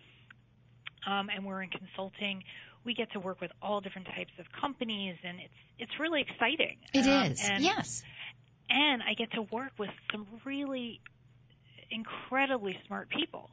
[1.06, 2.44] Um, and we're in consulting.
[2.84, 6.78] We get to work with all different types of companies, and it's it's really exciting.
[6.94, 8.04] It um, is, and, yes.
[8.70, 11.00] And I get to work with some really
[11.92, 13.50] incredibly smart people.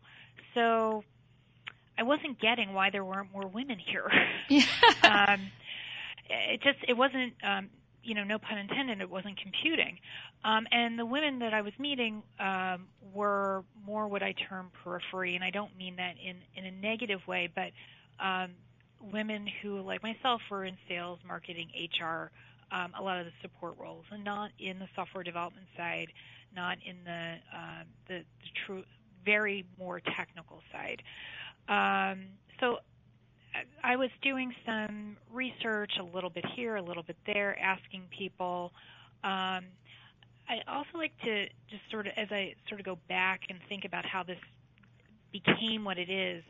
[0.55, 1.05] So
[1.99, 4.11] I wasn't getting why there weren't more women here.
[4.51, 4.67] Yeah.
[5.03, 5.41] um,
[6.29, 7.71] it just it wasn't um,
[8.05, 9.99] you know, no pun intended, it wasn't computing.
[10.45, 15.35] Um, and the women that I was meeting um, were more what I term periphery,
[15.35, 17.71] and I don't mean that in, in a negative way, but
[18.23, 18.51] um,
[19.01, 22.31] women who, like myself, were in sales, marketing, HR,
[22.75, 26.09] um, a lot of the support roles, and not in the software development side,
[26.55, 28.83] not in the uh, the, the true,
[29.25, 31.03] very more technical side.
[31.69, 32.27] Um,
[32.61, 32.79] so
[33.83, 38.73] I was doing some research a little bit here, a little bit there, asking people.
[39.23, 39.65] Um,
[40.49, 43.85] I also like to just sort of, as I sort of go back and think
[43.85, 44.39] about how this
[45.33, 46.45] became what it is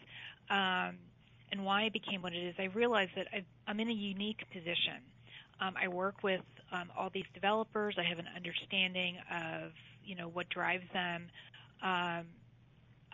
[0.51, 0.97] um,
[1.53, 4.43] and why it became what it is, I realize that I, I'm in a unique
[4.51, 5.01] position.
[5.61, 7.97] Um, I work with um, all these developers.
[7.99, 9.73] I have an understanding of
[10.05, 11.29] you know what drives them.
[11.83, 12.27] Um,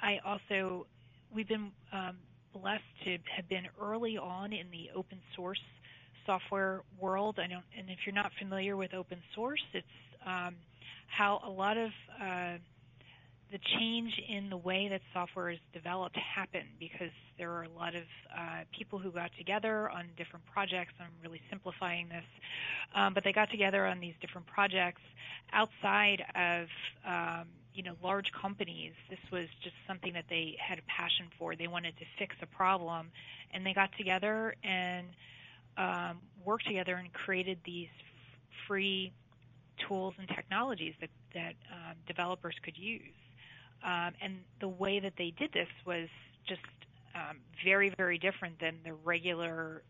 [0.03, 0.87] I also
[1.33, 2.17] we've been um,
[2.53, 5.61] blessed to have been early on in the open source
[6.27, 7.39] software world.
[7.39, 9.87] I don't, and if you're not familiar with open source, it's
[10.27, 10.57] um,
[11.07, 12.55] how a lot of uh,
[13.51, 17.95] the change in the way that software is developed happened because there are a lot
[17.95, 18.05] of
[18.37, 20.93] uh, people who got together on different projects.
[21.01, 22.25] I'm really simplifying this,
[22.95, 25.03] um, but they got together on these different projects
[25.53, 26.69] outside of
[27.05, 31.55] um, you know large companies this was just something that they had a passion for
[31.55, 33.11] they wanted to fix a problem
[33.53, 35.07] and they got together and
[35.77, 39.13] um, worked together and created these f- free
[39.79, 43.15] tools and technologies that that um, developers could use
[43.85, 46.09] um, and the way that they did this was
[46.47, 46.61] just
[47.15, 49.83] um, very very different than the regular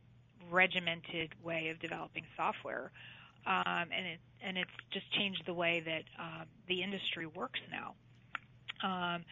[0.51, 2.91] regimented way of developing software
[3.47, 7.95] um, and it and it's just changed the way that um, the industry works now.
[8.83, 9.25] Um,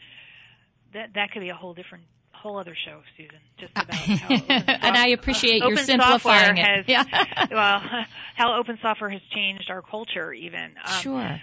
[0.92, 4.28] that that could be a whole different whole other show, Susan, just about how
[4.68, 6.86] and I appreciate uh, your open simplifying software it.
[6.88, 7.46] Has, yeah.
[7.50, 10.74] well, how open software has changed our culture, even.
[10.84, 11.40] Um, sure.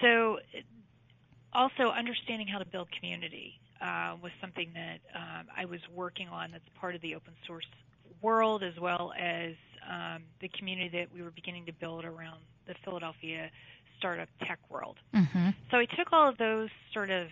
[0.00, 0.38] So,
[1.52, 6.50] also understanding how to build community uh, was something that um, I was working on.
[6.52, 7.66] That's part of the open source
[8.20, 9.54] world, as well as
[9.88, 13.50] um, the community that we were beginning to build around the Philadelphia
[13.98, 14.96] startup tech world.
[15.14, 15.50] Mm-hmm.
[15.70, 17.28] So I took all of those sort of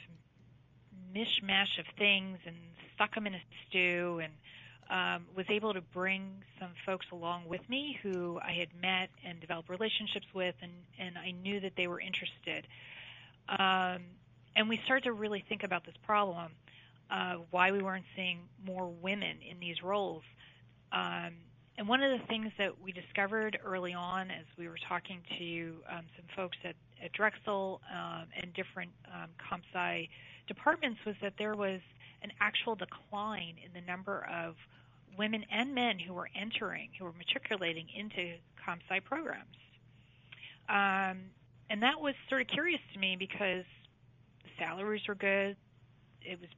[1.14, 2.56] mishmash of things and
[2.94, 4.32] stuck them in a stew and
[4.90, 9.40] um, was able to bring some folks along with me who I had met and
[9.40, 12.66] developed relationships with, and, and I knew that they were interested.
[13.50, 14.02] Um,
[14.56, 16.52] and we started to really think about this problem,
[17.10, 20.22] uh, why we weren't seeing more women in these roles.
[20.92, 21.34] Um,
[21.78, 25.76] and one of the things that we discovered early on as we were talking to
[25.88, 30.08] um, some folks at, at Drexel um, and different um, ComSci
[30.46, 31.80] departments was that there was
[32.22, 34.56] an actual decline in the number of
[35.16, 38.34] women and men who were entering, who were matriculating into
[38.66, 39.56] ComSci programs.
[40.68, 41.30] Um,
[41.70, 43.64] and that was sort of curious to me because
[44.58, 45.56] salaries were good.
[46.20, 46.50] It was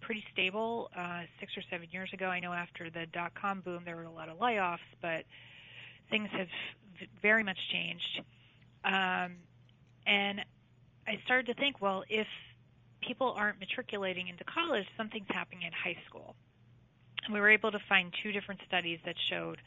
[0.00, 2.26] pretty stable uh, six or seven years ago.
[2.26, 5.24] I know after the dot com boom, there were a lot of layoffs, but
[6.10, 6.48] things have
[7.22, 8.20] very much changed.
[8.84, 9.36] Um,
[10.06, 10.44] and
[11.06, 12.26] I started to think, well, if
[13.00, 16.34] people aren't matriculating into college, something's happening in high school.
[17.24, 19.58] And we were able to find two different studies that showed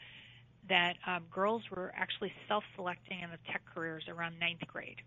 [0.68, 5.02] that um, girls were actually self-selecting in the tech careers around ninth grade.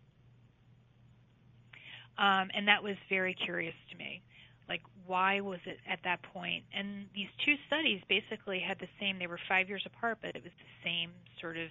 [2.17, 4.21] Um, and that was very curious to me.
[4.67, 6.63] Like, why was it at that point?
[6.73, 10.43] And these two studies basically had the same, they were five years apart, but it
[10.43, 11.69] was the same sort of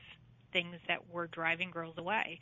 [0.53, 2.41] things that were driving girls away.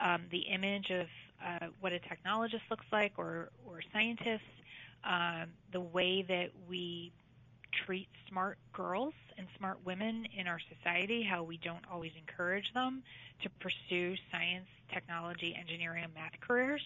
[0.00, 1.06] Um, the image of
[1.44, 4.40] uh, what a technologist looks like or, or scientists,
[5.04, 7.12] um, the way that we
[7.86, 13.02] treat smart girls and smart women in our society, how we don't always encourage them
[13.42, 16.82] to pursue science, technology, engineering, and math careers.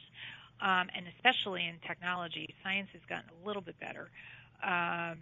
[0.60, 4.10] Um, and especially in technology, science has gotten a little bit better.
[4.62, 5.18] Um,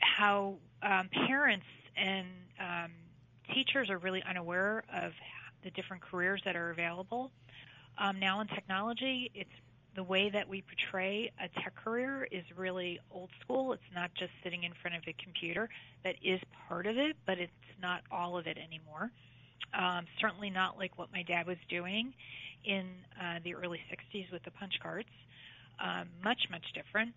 [0.00, 2.26] how um, parents and
[2.60, 2.92] um,
[3.52, 5.12] teachers are really unaware of
[5.64, 7.32] the different careers that are available.
[7.98, 9.50] Um, now in technology, it's
[9.98, 13.72] the way that we portray a tech career is really old school.
[13.72, 15.68] It's not just sitting in front of a computer.
[16.04, 17.50] That is part of it, but it's
[17.82, 19.10] not all of it anymore.
[19.74, 22.14] Um, certainly not like what my dad was doing
[22.64, 22.86] in
[23.20, 25.08] uh, the early 60s with the punch cards.
[25.80, 27.12] Um, much, much different.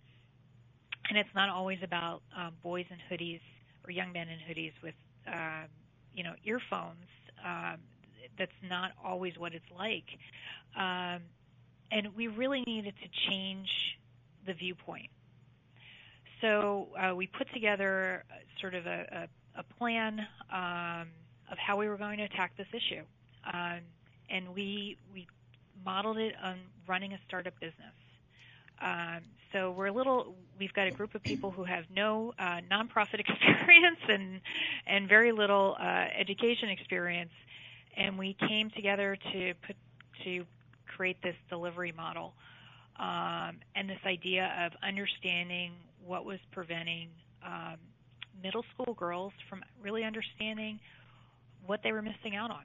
[1.07, 3.41] And it's not always about um, boys in hoodies
[3.85, 4.95] or young men in hoodies with,
[5.27, 5.67] um,
[6.15, 7.05] you know, earphones.
[7.45, 7.77] Um,
[8.39, 10.17] that's not always what it's like.
[10.75, 11.21] Um,
[11.91, 13.99] and we really needed to change
[14.45, 15.09] the viewpoint.
[16.39, 18.23] So uh, we put together
[18.59, 21.09] sort of a, a, a plan um,
[21.51, 23.03] of how we were going to attack this issue,
[23.53, 23.79] um,
[24.29, 25.27] and we we
[25.85, 27.93] modeled it on running a startup business.
[28.81, 29.21] Um,
[29.53, 30.35] so we're a little.
[30.57, 34.41] We've got a group of people who have no uh, nonprofit experience and
[34.87, 37.33] and very little uh, education experience,
[37.95, 39.75] and we came together to put
[40.23, 40.45] to
[40.95, 42.33] create this delivery model
[42.99, 45.71] um, and this idea of understanding
[46.05, 47.09] what was preventing
[47.45, 47.77] um,
[48.43, 50.79] middle school girls from really understanding
[51.65, 52.63] what they were missing out on.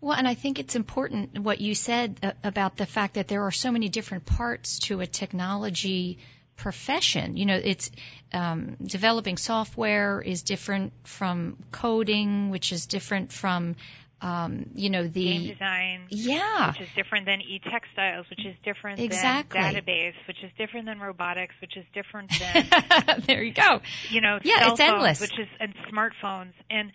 [0.00, 3.50] Well, and I think it's important what you said about the fact that there are
[3.50, 6.18] so many different parts to a technology
[6.56, 7.36] profession.
[7.36, 7.90] You know, it's
[8.32, 13.76] um, developing software is different from coding, which is different from
[14.24, 18.98] um, you know the game design, yeah, which is different than e-textiles, which is different
[18.98, 19.60] exactly.
[19.60, 23.82] than database, which is different than robotics, which is different than there you go.
[24.08, 25.20] You know, yeah, cell it's phones, endless.
[25.20, 26.54] which is and smartphones.
[26.70, 26.90] And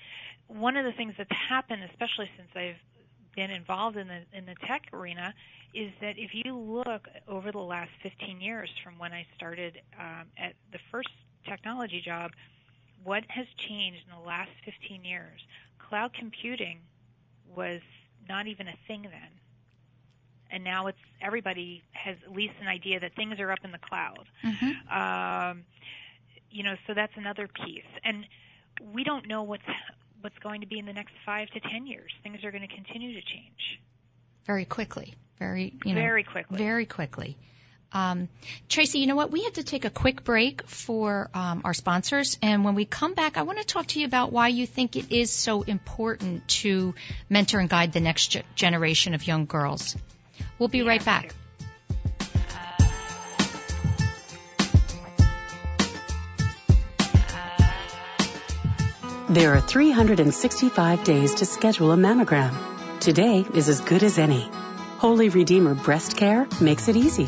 [0.47, 2.81] one of the things that's happened, especially since I've
[3.35, 5.35] been involved in the in the tech arena,
[5.75, 10.25] is that if you look over the last 15 years from when I started um,
[10.35, 11.09] at the first
[11.47, 12.31] technology job,
[13.03, 15.39] what has changed in the last 15 years?
[15.77, 16.79] Cloud computing
[17.55, 17.81] was
[18.27, 19.31] not even a thing then.
[20.51, 23.77] And now it's everybody has at least an idea that things are up in the
[23.77, 24.27] cloud.
[24.43, 25.51] Mm-hmm.
[25.51, 25.63] Um,
[26.49, 27.83] you know, so that's another piece.
[28.03, 28.25] And
[28.93, 29.63] we don't know what's
[30.21, 32.12] what's going to be in the next five to ten years.
[32.23, 33.79] Things are going to continue to change
[34.45, 37.38] very quickly, very you know, very quickly, very quickly.
[37.91, 38.30] Um,
[38.67, 39.32] Tracey, you know what?
[39.32, 43.13] We have to take a quick break for um, our sponsors, and when we come
[43.13, 46.47] back, I want to talk to you about why you think it is so important
[46.60, 46.93] to
[47.30, 49.95] mentor and guide the next ge- generation of young girls.
[50.60, 51.34] We'll be right back.
[59.30, 62.99] There are 365 days to schedule a mammogram.
[62.99, 64.49] Today is as good as any.
[64.97, 67.28] Holy Redeemer Breast Care makes it easy.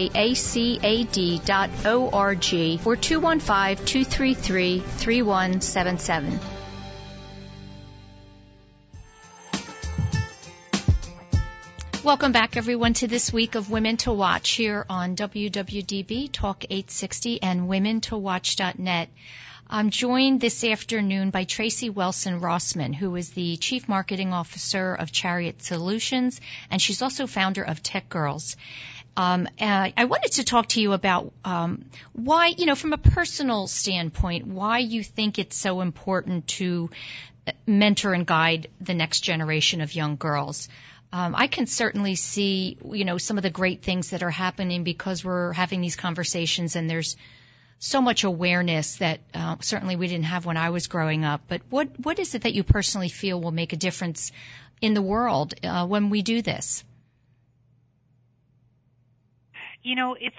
[2.85, 6.39] or 215 233 3177.
[12.03, 17.41] Welcome back, everyone, to this week of Women to Watch here on WWDB Talk 860
[17.41, 19.09] and WomenToWatch.net.
[19.71, 25.11] I'm joined this afternoon by Tracey Welson Rossman, who is the Chief Marketing Officer of
[25.11, 28.55] Chariot Solutions, and she's also founder of TechGirlz.
[29.15, 32.97] Um, uh, I wanted to talk to you about um, why, you know, from a
[32.97, 36.89] personal standpoint, why you think it's so important to
[37.67, 40.67] mentor and guide the next generation of young girls
[41.11, 44.83] um, I can certainly see, you know, some of the great things that are happening
[44.83, 47.17] because we're having these conversations and there's
[47.79, 51.41] so much awareness that uh, certainly we didn't have when I was growing up.
[51.47, 54.31] But what what is it that you personally feel will make a difference
[54.81, 56.83] in the world uh, when we do this?
[59.81, 60.35] You know, it's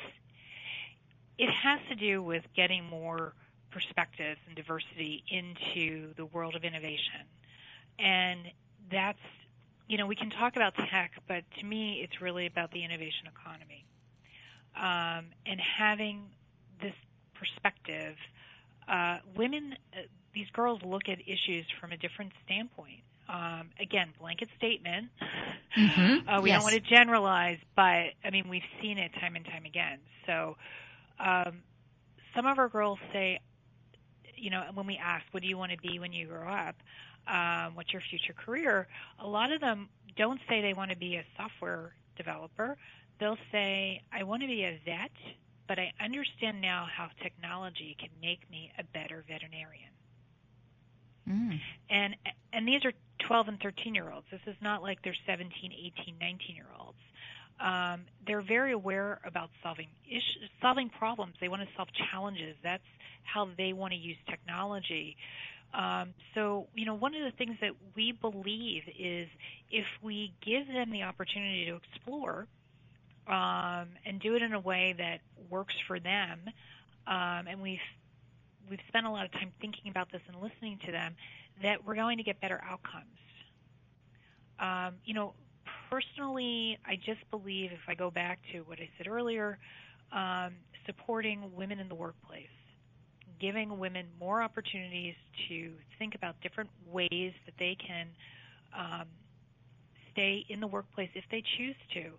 [1.39, 3.33] it has to do with getting more
[3.71, 7.25] perspectives and diversity into the world of innovation,
[7.99, 8.41] and
[8.91, 9.19] that's
[9.91, 13.27] you know, we can talk about tech, but to me, it's really about the innovation
[13.27, 13.85] economy.
[14.77, 16.29] Um, and having
[16.81, 16.95] this
[17.41, 18.15] perspective,
[18.87, 20.03] uh, women, uh,
[20.35, 23.01] these girls look at issues from a different standpoint.
[23.29, 25.09] Um, again, blanket statement.
[25.79, 26.29] Mm-hmm.
[26.29, 26.59] Uh, we yes.
[26.59, 29.99] don't want to generalize, but I mean, we've seen it time and time again.
[30.27, 30.57] So,
[31.19, 31.63] um,
[32.35, 33.39] some of our girls say,
[34.37, 36.75] you know, when we ask, what do you want to be when you grow up?
[37.27, 41.17] um, what's your future career, a lot of them don't say they want to be
[41.17, 42.77] a software developer.
[43.19, 45.11] They'll say, I want to be a vet,
[45.71, 49.93] but I understand now how technology can make me a better veterinarian.
[51.29, 51.61] Mm.
[51.89, 52.17] And
[52.53, 54.27] and these are 12 and 13 year olds.
[54.33, 56.99] This is not like they're 17, 18, 19 year olds.
[57.61, 61.37] Um, they're very aware about solving issues, solving problems.
[61.41, 62.57] They want to solve challenges.
[62.65, 62.83] That's
[63.23, 65.17] how they want to use technology.
[65.73, 69.29] Um, so, you know, one of the things that we believe is
[69.71, 72.49] if we give them the opportunity to explore
[73.31, 76.41] um, and do it in a way that works for them,
[77.07, 77.79] um, and we've
[78.69, 81.17] we've spent a lot of time thinking about this and listening to them,
[81.63, 83.07] that we're going to get better outcomes.
[84.59, 85.35] Um, you know,
[85.91, 89.59] personally, I just believe if I go back to what I said earlier,
[90.13, 90.53] um,
[90.87, 92.47] supporting women in the workplace
[93.41, 95.15] giving women more opportunities
[95.49, 98.07] to think about different ways that they can
[98.79, 99.07] um,
[100.13, 102.13] stay in the workplace if they choose to.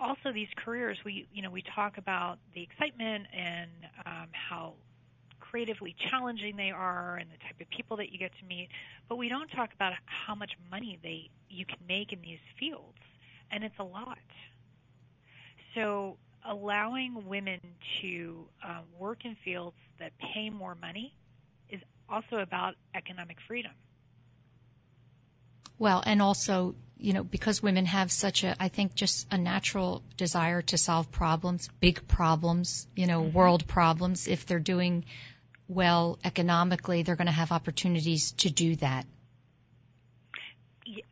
[0.00, 3.70] Also, these careers, we you know we talk about the excitement and
[4.06, 4.74] um, how
[5.40, 8.68] creatively challenging they are and the type of people that you get to meet,
[9.08, 12.98] but we don't talk about how much money they you can make in these fields,
[13.50, 14.18] and it's a lot.
[15.74, 17.60] So allowing women
[18.00, 21.14] to uh, work in fields that pay more money
[21.68, 23.72] is also about economic freedom.
[25.78, 30.02] Well, and also, you know, because women have such a, I think, just a natural
[30.16, 33.36] desire to solve problems, big problems, you know, mm-hmm.
[33.36, 34.26] world problems.
[34.26, 35.04] If they're doing
[35.68, 39.06] well economically, they're going to have opportunities to do that.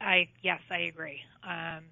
[0.01, 1.21] I yes, I agree.
[1.45, 1.85] Um,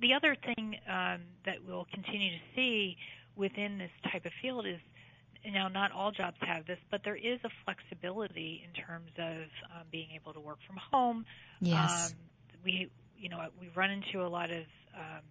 [0.00, 2.96] the other thing um, that we'll continue to see
[3.36, 4.80] within this type of field is
[5.44, 9.86] now not all jobs have this, but there is a flexibility in terms of um,
[9.90, 11.24] being able to work from home.
[11.60, 12.10] Yes.
[12.10, 12.16] Um,
[12.64, 14.64] we, you know, we run into a lot of
[14.94, 15.22] um,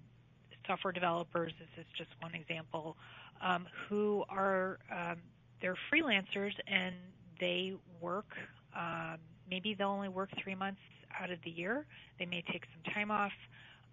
[0.65, 1.53] software developers.
[1.59, 2.97] This is just one example,
[3.41, 5.17] um, who are um,
[5.61, 6.95] they're freelancers and
[7.39, 8.35] they work.
[8.75, 9.17] Um,
[9.49, 10.81] maybe they'll only work three months
[11.19, 11.85] out of the year.
[12.19, 13.31] They may take some time off.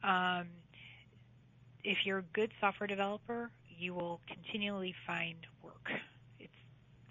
[0.03, 0.49] Um,
[1.83, 5.37] if you're a good software developer, you will continually find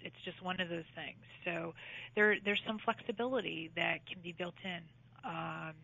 [0.04, 1.18] it's just one of those things.
[1.44, 1.74] So
[2.14, 4.80] there there's some flexibility that can be built in.
[5.24, 5.74] Um,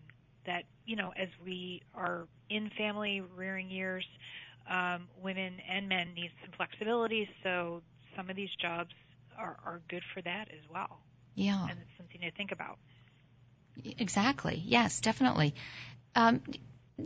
[0.46, 4.06] that you know, as we are in family rearing years,
[4.68, 7.28] um, women and men need some flexibility.
[7.42, 7.82] So
[8.16, 8.90] some of these jobs
[9.38, 11.00] are, are good for that as well.
[11.34, 11.62] Yeah.
[11.62, 12.78] And it's something to think about.
[13.98, 14.62] Exactly.
[14.64, 15.54] Yes, definitely.
[16.14, 16.42] Um,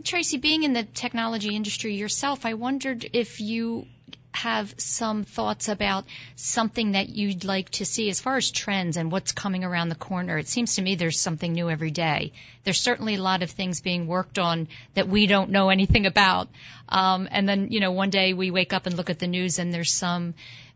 [0.03, 3.87] Tracey, being in the technology industry yourself, I wondered if you
[4.35, 9.11] have some thoughts about something that you'd like to see as far as trends and
[9.11, 10.37] what's coming around the corner.
[10.37, 12.33] It seems to me there's something new every day.
[12.63, 16.49] There's certainly a lot of things being worked on that we don't know anything about.
[16.89, 19.57] Um, and then, you know, one day we wake up and look at the news
[19.57, 20.33] and there's some,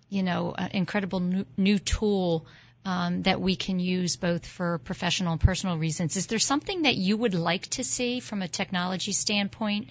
[0.10, 2.46] you know, uh, incredible new, new tool
[2.90, 6.18] um, that we can use both for professional and personal reasons.
[6.18, 9.90] Is there something that you would like to see from a technology standpoint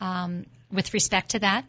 [0.00, 1.66] um, with respect to that?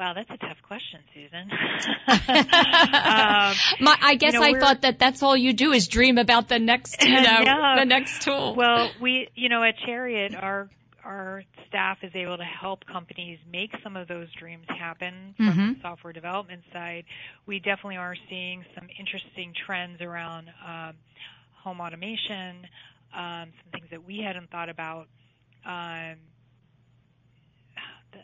[0.00, 1.50] Wow, that's a tough question, Susan.
[2.08, 6.16] um, My, I guess you know, I thought that that's all you do is dream
[6.16, 7.76] about the next, you know, yeah.
[7.80, 8.54] the next tool.
[8.56, 10.70] Well, we, you know, at Chariot, our
[11.08, 15.72] our staff is able to help companies make some of those dreams happen from mm-hmm.
[15.72, 17.04] the software development side.
[17.46, 20.92] We definitely are seeing some interesting trends around um,
[21.54, 22.66] home automation,
[23.16, 25.08] um, some things that we hadn't thought about.
[25.64, 26.16] Um,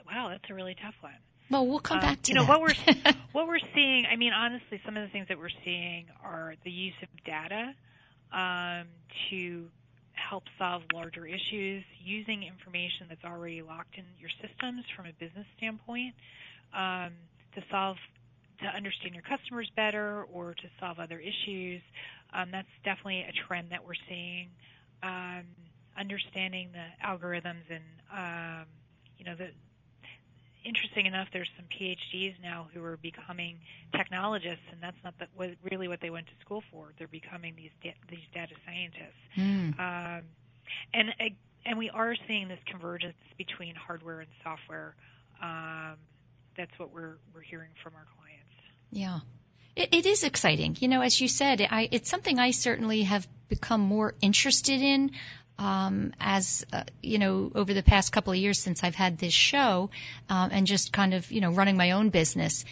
[0.07, 1.15] wow, that's a really tough one.
[1.51, 2.61] Well, we'll come um, back to you know that.
[2.61, 4.05] what we're what we're seeing.
[4.05, 7.75] I mean, honestly, some of the things that we're seeing are the use of data
[8.31, 8.89] um,
[9.31, 9.69] to
[10.29, 15.47] help solve larger issues using information that's already locked in your systems from a business
[15.57, 16.15] standpoint
[16.73, 17.13] um,
[17.55, 17.97] to solve
[18.61, 21.83] to understand your customers better or to solve other issues.
[22.33, 24.49] Um, that's definitely a trend that we're seeing.
[25.03, 25.45] Um,
[25.99, 28.67] understanding the algorithms and um,
[29.19, 29.49] you know the
[30.65, 33.59] interesting enough, there's some PhDs now who are becoming
[33.95, 36.93] technologists, and that's not the, what, really what they went to school for.
[36.99, 39.79] They're becoming these da- these data scientists, mm.
[39.79, 40.23] um,
[40.93, 41.15] and
[41.67, 44.95] and we are seeing this convergence between hardware and software.
[45.43, 45.97] Um,
[46.57, 48.55] that's what we're we're hearing from our clients.
[48.91, 49.21] Yeah.
[49.77, 50.77] It, it is exciting.
[50.79, 55.11] You know, as you said, I, it's something I certainly have become more interested in
[55.59, 59.33] um, as uh, you know over the past couple of years since I've had this
[59.33, 59.91] show
[60.29, 62.65] um, and just kind of you know running my own business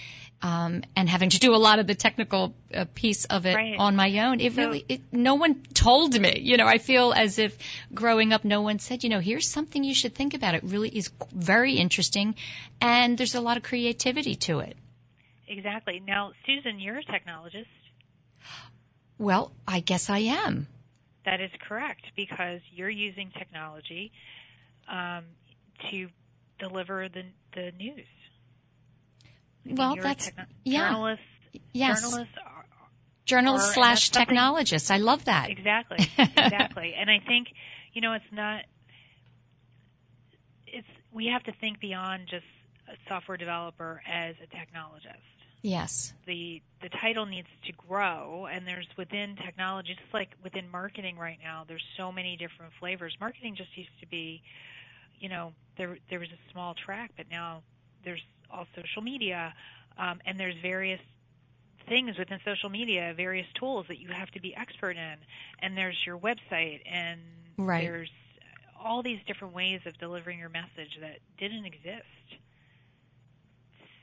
[0.43, 3.77] um, and having to do a lot of the technical uh, piece of it right.
[3.79, 4.41] on my own.
[4.41, 6.41] It so, really it, no one told me.
[6.41, 7.57] You know, I feel as if
[7.95, 10.55] growing up, no one said, you know, here's something you should think about.
[10.55, 12.35] It really is very interesting,
[12.81, 14.77] and there's a lot of creativity to it.
[15.47, 16.03] Exactly.
[16.05, 17.67] Now, Susan, you're a technologist.
[19.19, 20.67] Well, I guess I am.
[21.25, 24.13] That is correct because you're using technology
[24.89, 25.25] um,
[25.91, 26.09] to
[26.59, 28.07] deliver the the news.
[29.67, 30.89] well, that's techno- yeah.
[30.89, 31.25] Journalists,
[31.73, 32.03] yes.
[32.03, 32.65] Journalists are,
[33.27, 34.91] journalists are, slash technologists.
[34.91, 35.51] I love that.
[35.51, 36.95] Exactly, exactly.
[36.95, 37.49] and I think
[37.93, 38.65] you know it's not.
[40.67, 42.47] It's we have to think beyond just
[42.89, 45.32] a software developer as a technologist.
[45.63, 46.13] Yes.
[46.27, 51.39] The the title needs to grow and there's within technology just like within marketing right
[51.43, 53.17] now there's so many different flavors.
[53.21, 54.43] Marketing just used to be
[55.21, 57.63] you know there there was a small track but now
[58.05, 59.55] there's all social media
[59.97, 61.01] um, and there's various
[61.89, 65.17] things within social media, various tools that you have to be expert in
[65.61, 67.21] and there's your website and
[67.57, 67.85] right.
[67.85, 68.11] there's
[68.85, 72.03] all these different ways of delivering your message that didn't exist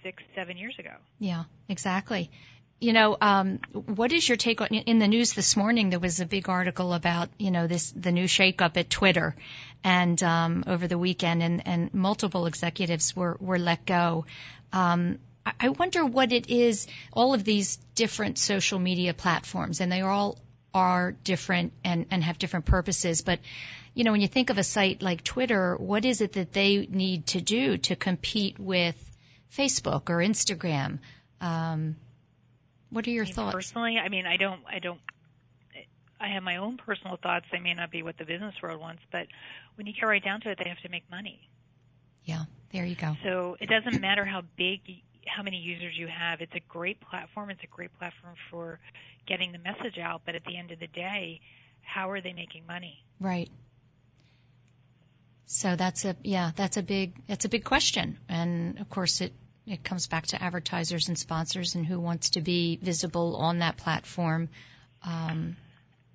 [0.03, 0.91] six, seven years ago.
[1.19, 2.31] Yeah, exactly.
[2.79, 5.89] You know, um, what is your take on in the news this morning?
[5.89, 9.35] There was a big article about you know this the new shakeup at Twitter,
[9.83, 14.25] and um, over the weekend, and, and multiple executives were were let go.
[14.71, 15.19] Um,
[15.59, 16.87] I wonder what it is.
[17.11, 20.37] All of these different social media platforms, and they all
[20.73, 23.21] are different and, and have different purposes.
[23.21, 23.39] But
[23.93, 26.87] you know, when you think of a site like Twitter, what is it that they
[26.89, 28.95] need to do to compete with
[29.55, 30.99] Facebook or Instagram.
[31.41, 31.95] Um,
[32.89, 33.55] what are your I mean, thoughts?
[33.55, 34.99] Personally, I mean, I don't, I don't,
[36.19, 37.45] I have my own personal thoughts.
[37.51, 39.27] They may not be what the business world wants, but
[39.75, 41.49] when you get right down to it, they have to make money.
[42.25, 43.15] Yeah, there you go.
[43.23, 44.81] So it doesn't matter how big,
[45.25, 46.41] how many users you have.
[46.41, 47.49] It's a great platform.
[47.49, 48.79] It's a great platform for
[49.27, 50.21] getting the message out.
[50.25, 51.39] But at the end of the day,
[51.81, 53.03] how are they making money?
[53.19, 53.49] Right.
[55.51, 59.33] So that's a yeah, that's a big that's a big question, and of course it
[59.65, 63.75] it comes back to advertisers and sponsors and who wants to be visible on that
[63.75, 64.49] platform.
[65.03, 65.57] Um,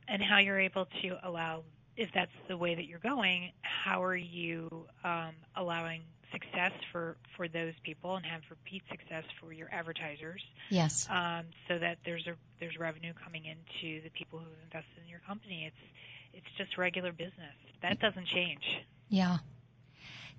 [0.06, 1.64] and how you're able to allow,
[1.96, 7.48] if that's the way that you're going, how are you um, allowing success for, for
[7.48, 10.42] those people and have repeat success for your advertisers?
[10.70, 11.08] Yes.
[11.10, 15.08] Um, so that there's a there's revenue coming into the people who have invested in
[15.08, 15.64] your company.
[15.66, 15.92] It's
[16.34, 17.56] it's just regular business.
[17.82, 18.62] That doesn't change.
[19.14, 19.38] Yeah.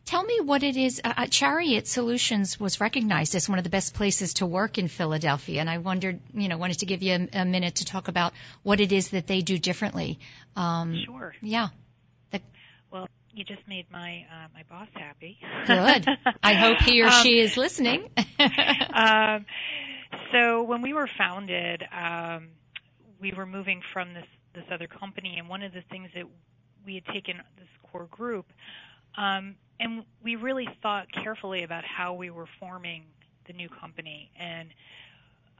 [0.03, 0.99] Tell me what it is.
[1.01, 4.89] Uh, uh, Chariot Solutions was recognized as one of the best places to work in
[4.89, 8.09] Philadelphia, and I wondered, you know, wanted to give you a, a minute to talk
[8.09, 10.19] about what it is that they do differently.
[10.57, 11.33] Um, sure.
[11.41, 11.69] Yeah.
[12.31, 12.41] The,
[12.91, 15.39] well, you just made my uh, my boss happy.
[15.65, 16.05] Good.
[16.43, 18.09] I hope he or um, she is listening.
[18.93, 19.45] um,
[20.33, 22.49] so when we were founded, um,
[23.21, 26.25] we were moving from this this other company, and one of the things that
[26.85, 28.45] we had taken this core group
[29.17, 33.03] um, and we really thought carefully about how we were forming
[33.47, 34.31] the new company.
[34.37, 34.69] And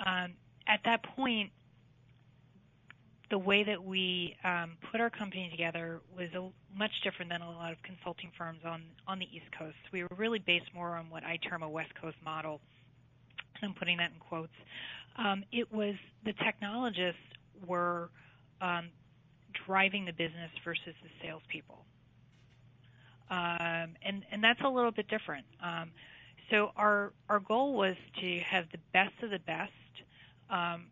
[0.06, 0.34] um,
[0.68, 1.52] at that point,
[3.30, 6.48] the way that we um, put our company together was a,
[6.78, 9.76] much different than a lot of consulting firms on on the East Coast.
[9.92, 12.62] We were really based more on what I term a West Coast model.
[13.64, 14.54] I'm putting that in quotes.
[15.18, 17.20] Um, it was the technologists
[17.66, 18.10] were
[18.62, 18.90] um,
[19.66, 21.86] driving the business versus the salespeople
[23.30, 25.46] um, and and that's a little bit different.
[25.64, 25.92] Um,
[26.52, 29.72] so our our goal was to have the best of the best,
[30.50, 30.88] um,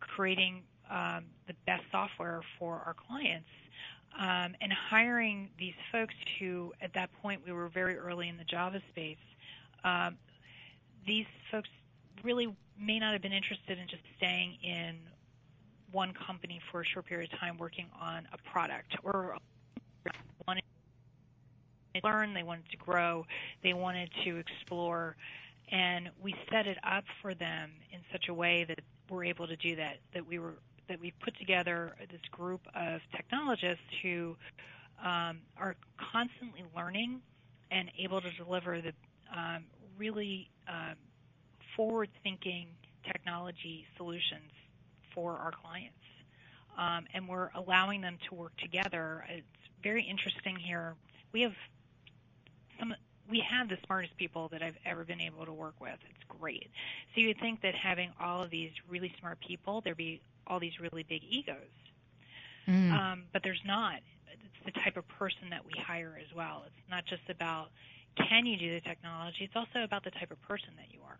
[0.00, 3.48] creating um, the best software for our clients,
[4.18, 8.44] um, and hiring these folks who, at that point, we were very early in the
[8.44, 9.16] Java space.
[9.84, 10.16] Um,
[11.06, 11.68] these folks
[12.22, 14.96] really may not have been interested in just staying in
[15.94, 19.36] one company for a short period of time working on a product or
[20.46, 20.64] wanted
[21.94, 23.24] to learn, they wanted to grow,
[23.62, 25.16] they wanted to explore,
[25.70, 29.56] and we set it up for them in such a way that we're able to
[29.56, 29.98] do that.
[30.12, 30.54] That we were
[30.88, 34.36] that we put together this group of technologists who
[35.02, 35.76] um, are
[36.12, 37.22] constantly learning
[37.70, 38.92] and able to deliver the
[39.34, 39.64] um,
[39.96, 40.96] really um,
[41.74, 42.66] forward-thinking
[43.06, 44.50] technology solutions
[45.14, 45.96] for our clients.
[46.76, 49.24] Um, and we're allowing them to work together.
[49.28, 49.46] It's
[49.82, 50.94] very interesting here.
[51.32, 51.54] We have
[52.78, 52.94] some
[53.30, 55.96] we have the smartest people that I've ever been able to work with.
[56.10, 56.70] It's great.
[57.14, 60.60] So you would think that having all of these really smart people, there'd be all
[60.60, 61.56] these really big egos.
[62.68, 62.92] Mm.
[62.92, 64.00] Um, but there's not.
[64.30, 66.64] It's the type of person that we hire as well.
[66.66, 67.70] It's not just about
[68.16, 69.44] can you do the technology.
[69.44, 71.18] It's also about the type of person that you are.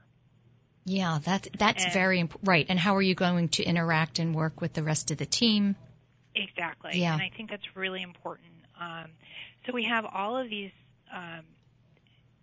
[0.85, 2.49] Yeah, that that's and, very important.
[2.49, 2.67] Right.
[2.69, 5.77] And how are you going to interact and work with the rest of the team?
[6.35, 7.01] Exactly.
[7.01, 7.15] Yeah.
[7.15, 8.53] And I think that's really important.
[8.79, 9.07] Um,
[9.67, 10.73] so we have all of these
[11.13, 11.45] um,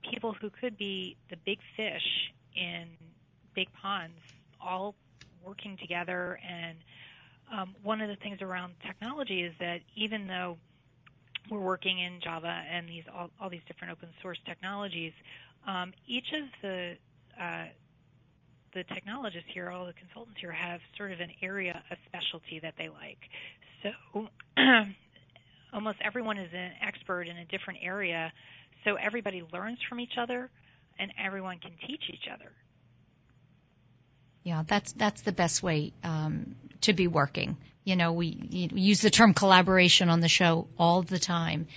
[0.10, 2.88] people who could be the big fish in
[3.54, 4.18] big ponds
[4.60, 4.96] all
[5.44, 6.40] working together.
[6.48, 6.78] And
[7.52, 10.58] um, one of the things around technology is that even though
[11.50, 15.14] we're working in Java and these all, all these different open source technologies,
[15.68, 16.96] um, each of the
[17.40, 17.66] uh,
[18.74, 22.76] the technologists here, all the consultants here, have sort of an area of specialty that
[22.78, 23.20] they like.
[23.84, 24.30] So
[25.74, 28.32] almost everyone is an expert in a different area
[28.84, 30.50] so everybody learns from each other
[31.00, 32.52] and everyone can teach each other.
[34.44, 37.58] Yeah, that's that's the best way um, to be working.
[37.84, 41.68] You know, we, we use the term collaboration on the show all the time,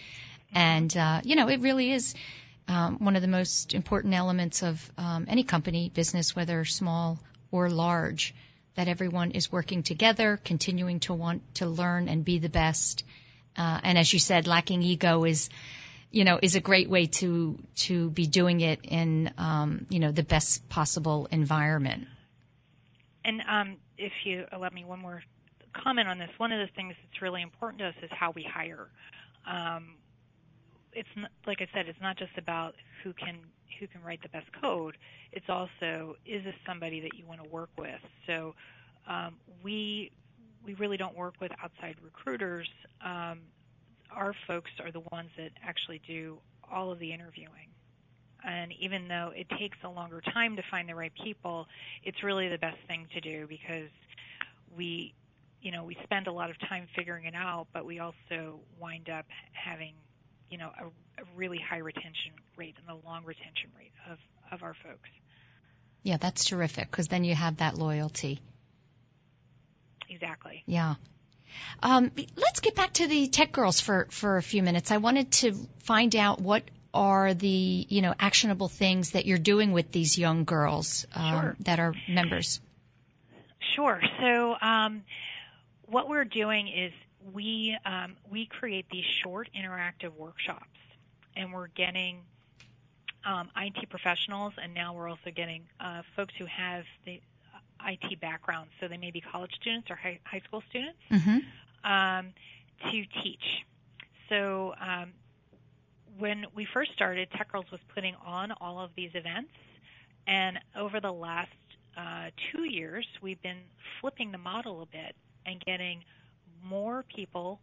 [0.54, 2.14] and uh, you know, it really is
[2.68, 7.18] um, one of the most important elements of um, any company business, whether small
[7.50, 8.34] or large.
[8.76, 13.04] That everyone is working together, continuing to want to learn and be the best.
[13.56, 15.48] Uh, and as you said, lacking ego is
[16.14, 20.12] you know, is a great way to to be doing it in um, you know
[20.12, 22.06] the best possible environment.
[23.24, 25.24] And um, if you allow me one more
[25.72, 28.44] comment on this, one of the things that's really important to us is how we
[28.44, 28.86] hire.
[29.44, 29.96] Um,
[30.94, 33.38] it's not, like I said, it's not just about who can
[33.80, 34.96] who can write the best code.
[35.32, 38.00] It's also is this somebody that you want to work with.
[38.26, 38.54] So
[39.06, 40.10] um, we
[40.64, 42.68] we really don't work with outside recruiters.
[43.04, 43.40] Um,
[44.10, 46.38] our folks are the ones that actually do
[46.70, 47.68] all of the interviewing.
[48.46, 51.66] And even though it takes a longer time to find the right people,
[52.02, 53.88] it's really the best thing to do because
[54.76, 55.14] we,
[55.62, 59.08] you know, we spend a lot of time figuring it out, but we also wind
[59.08, 59.94] up having,
[60.50, 60.84] you know, a,
[61.22, 64.18] a really high retention rate and a long retention rate of,
[64.52, 65.08] of our folks.
[66.02, 68.40] Yeah, that's terrific because then you have that loyalty.
[70.08, 70.62] Exactly.
[70.66, 70.94] Yeah.
[71.82, 74.90] Um, let's get back to the TechGirlz for, for a few minutes.
[74.90, 79.72] I wanted to find out what are the you know actionable things that you're doing
[79.72, 81.56] with these young girls um, Sure.
[81.60, 82.60] that are members.
[83.74, 84.00] Sure.
[84.20, 85.02] So um,
[85.86, 86.92] what we're doing is
[87.32, 90.78] we um, we create these short interactive workshops,
[91.36, 92.20] and we're getting
[93.24, 97.20] um, IT professionals, and now we're also getting uh, folks who have the
[97.54, 101.90] uh, IT background, so they may be college students or high, high school students, Mm-hmm.
[101.90, 102.32] um,
[102.90, 103.64] to teach.
[104.28, 105.12] So um,
[106.18, 109.52] when we first started, TechGirlz was putting on all of these events,
[110.26, 111.50] and over the last
[111.96, 113.62] uh, two years, we've been
[114.00, 115.14] flipping the model a bit
[115.46, 116.04] and getting
[116.64, 117.60] more people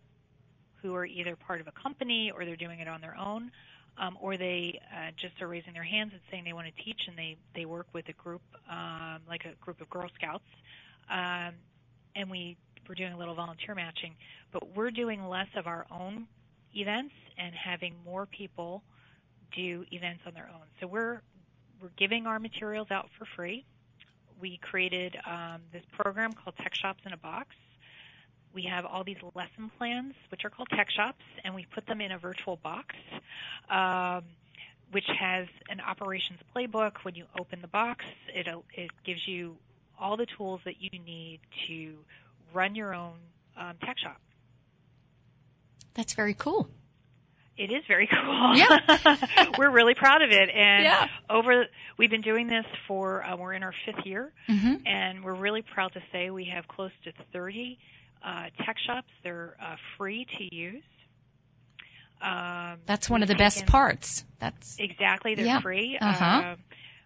[0.81, 3.51] who are either part of a company or they're doing it on their own,
[3.97, 7.01] um, or they uh, just are raising their hands and saying they want to teach,
[7.07, 10.43] and they they work with a group um, like a group of Girl Scouts,
[11.09, 11.53] um,
[12.15, 14.15] and we we're doing a little volunteer matching,
[14.51, 16.27] but we're doing less of our own
[16.75, 18.81] events and having more people
[19.55, 20.65] do events on their own.
[20.79, 21.21] So we're
[21.81, 23.65] we're giving our materials out for free.
[24.39, 27.55] We created um, this program called Tech Shops in a Box.
[28.53, 32.01] We have all these lesson plans, which are called Tech Shops, and we put them
[32.01, 32.95] in a virtual box,
[33.69, 34.23] um,
[34.91, 36.97] which has an operations playbook.
[37.03, 39.55] When you open the box, it it gives you
[39.99, 41.93] all the tools that you need to
[42.53, 43.13] run your own
[43.57, 44.19] um, tech shop.
[45.93, 46.67] That's very cool.
[47.57, 48.55] It is very cool.
[48.55, 49.17] Yeah.
[49.57, 50.49] we're really proud of it.
[50.49, 51.07] And Yeah.
[51.29, 51.65] over,
[51.97, 54.87] we've been doing this for, uh, we're in our fifth year, Mm-hmm.
[54.87, 57.77] and we're really proud to say we have close to 30
[58.23, 59.09] uh, tech shops.
[59.23, 60.83] They're uh, free to use.
[62.21, 64.23] Um, That's one of the best taken- parts.
[64.39, 65.61] That's Exactly, they're Yeah.
[65.61, 65.97] free.
[65.99, 66.25] Uh-huh.
[66.51, 66.57] Um,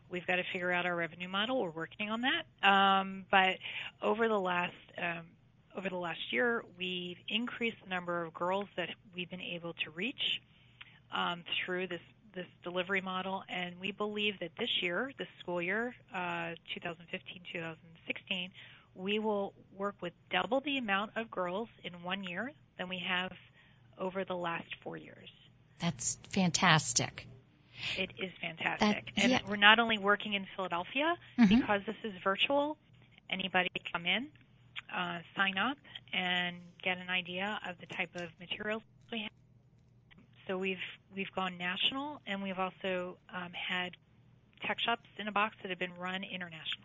[0.09, 1.61] we've got to figure out our revenue model.
[1.61, 2.45] We're working on that.
[2.68, 3.57] Um, but
[4.01, 5.26] over the last um,
[5.78, 9.89] over the last year, we've increased the number of girls that we've been able to
[9.91, 10.41] reach
[11.11, 12.01] um, through this
[12.34, 18.49] this delivery model, and we believe that this year, this school year, uh, 2015-2016,
[18.96, 23.32] we will work with double the amount of girls in one year than we have
[23.98, 25.30] over the last four years.
[25.80, 27.28] that's fantastic.
[27.98, 29.12] It is fantastic.
[29.18, 29.39] and yeah.
[29.50, 31.50] we're not only working in Philadelphia Mhm.
[31.50, 32.78] because this is virtual,
[33.30, 34.28] anybody can come in,
[34.93, 35.78] uh, sign up,
[36.14, 38.82] and get an idea of the type of materials
[39.12, 39.32] we have.
[40.48, 40.80] So we've
[41.14, 43.98] we've gone national, and we've also um, had
[44.66, 46.84] tech shops in a box that have been run internationally.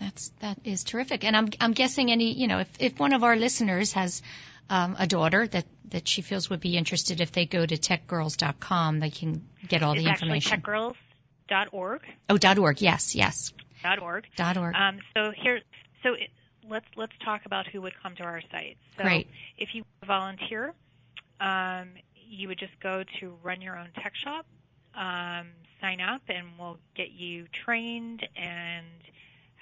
[0.00, 1.24] That's that is terrific.
[1.24, 4.22] And I'm I'm guessing any you know if if one of our listeners has
[4.70, 9.00] um, a daughter that that she feels would be interested, if they go to techgirlz.com,
[9.00, 10.62] they can get all it's the actually information.
[10.62, 12.02] techgirlz.org.
[12.30, 12.80] oh, dot org.
[12.80, 13.52] Yes, yes.
[13.82, 14.26] Dot org.
[14.36, 14.74] Dot org.
[14.74, 15.60] Um, so here,
[16.02, 16.30] so it,
[16.68, 18.78] let's let's talk about who would come to our site.
[18.96, 19.28] So Great.
[19.58, 20.72] if you volunteer,
[21.40, 24.46] um, you would just go to Run Your Own Tech Shop,
[24.94, 25.48] um,
[25.80, 28.86] sign up, and we'll get you trained and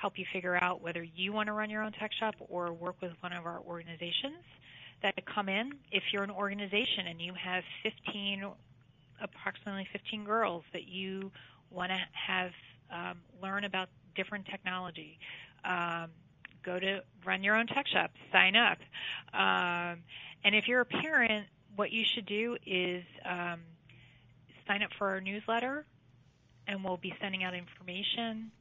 [0.00, 2.96] help you figure out whether you want to run your own tech shop or work
[3.02, 4.44] with one of our organizations
[5.02, 5.72] that come in.
[5.90, 8.44] If you're an organization and you have 15,
[9.20, 11.32] approximately 15 girls that you
[11.70, 12.52] want to have
[12.90, 15.18] um, learn about different technology,
[15.64, 16.10] um,
[16.62, 18.78] go to run your own tech shop, sign up.
[19.34, 19.98] Um,
[20.44, 23.60] and if you're a parent, what you should do is um,
[24.68, 25.84] sign up for our newsletter,
[26.68, 28.52] and we'll be sending out information.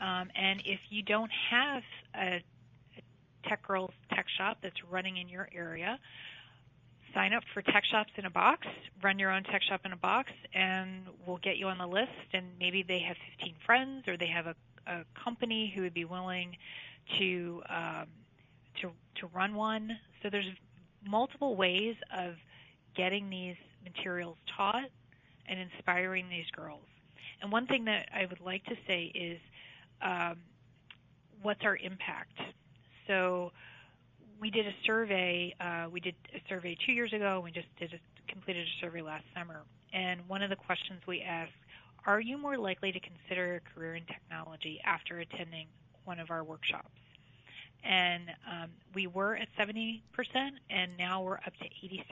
[0.00, 1.82] Um, and if you don't have
[2.14, 2.42] a,
[3.44, 5.98] TechGirlz Tech Shop that's running in your area,
[7.14, 8.66] sign up for Tech Shops in a Box,
[9.02, 12.10] run your own Tech Shop in a Box, and we'll get you on the list.
[12.32, 14.54] And maybe they have 15 friends, or they have a,
[14.86, 16.56] a company who would be willing
[17.18, 18.06] to um,
[18.80, 19.98] to to run one.
[20.22, 20.50] So there's
[21.04, 22.34] multiple ways of
[22.94, 24.90] getting these materials taught
[25.46, 26.84] and inspiring these girls.
[27.40, 29.38] And one thing that I would like to say is,
[30.02, 30.36] um,
[31.42, 32.38] what's our impact?
[33.06, 33.52] So
[34.40, 35.54] we did a survey.
[35.60, 37.40] Uh, we did a survey two years ago.
[37.42, 39.62] We just did a, completed a survey last summer.
[39.92, 41.52] And one of the questions we asked:
[42.06, 45.66] Are you more likely to consider a career in technology after attending
[46.04, 46.90] one of our workshops?
[47.84, 50.00] And um, we were at 70%,
[50.68, 52.02] and now we're up to 86%.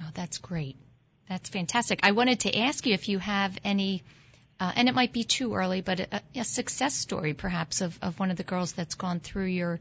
[0.00, 0.76] Oh, that's great.
[1.28, 2.00] That's fantastic.
[2.02, 4.02] I wanted to ask you if you have any,
[4.58, 8.18] uh, and it might be too early, but a, a success story perhaps of, of
[8.18, 9.80] one of the girls that's gone through your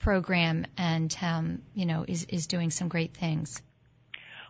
[0.00, 3.62] program and, um, you know, is, is doing some great things.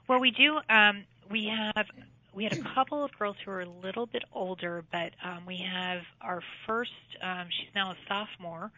[0.09, 0.59] Well, we do.
[0.68, 1.87] Um, we have
[2.33, 5.57] we had a couple of girls who are a little bit older, but um, we
[5.57, 6.93] have our first.
[7.22, 8.70] Um, she's now a sophomore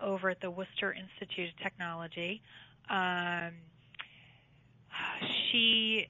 [0.00, 2.40] over at the Worcester Institute of Technology.
[2.88, 3.50] Um,
[5.50, 6.08] she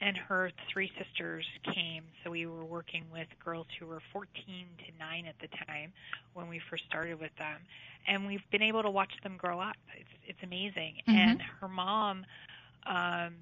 [0.00, 2.04] and her three sisters came.
[2.24, 5.92] So we were working with girls who were 14 to 9 at the time
[6.34, 7.58] when we first started with them,
[8.06, 9.76] and we've been able to watch them grow up.
[9.96, 10.96] It's it's amazing.
[11.06, 11.18] Mm-hmm.
[11.18, 12.24] And her mom
[12.86, 13.34] um,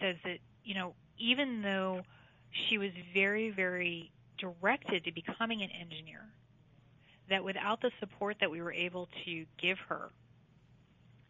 [0.00, 2.02] says that you know even though
[2.50, 6.24] she was very very directed to becoming an engineer,
[7.28, 10.10] that without the support that we were able to give her,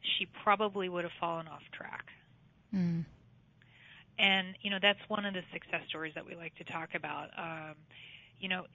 [0.01, 2.07] she probably would have fallen off track.
[2.75, 3.05] Mm.
[4.18, 7.30] And you know that's one of the success stories that we like to talk about.
[7.38, 7.74] Um,
[8.38, 8.66] you know,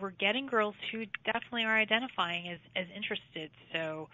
[0.00, 3.50] we're getting girls who definitely are identifying as as interested.
[3.72, 4.08] So.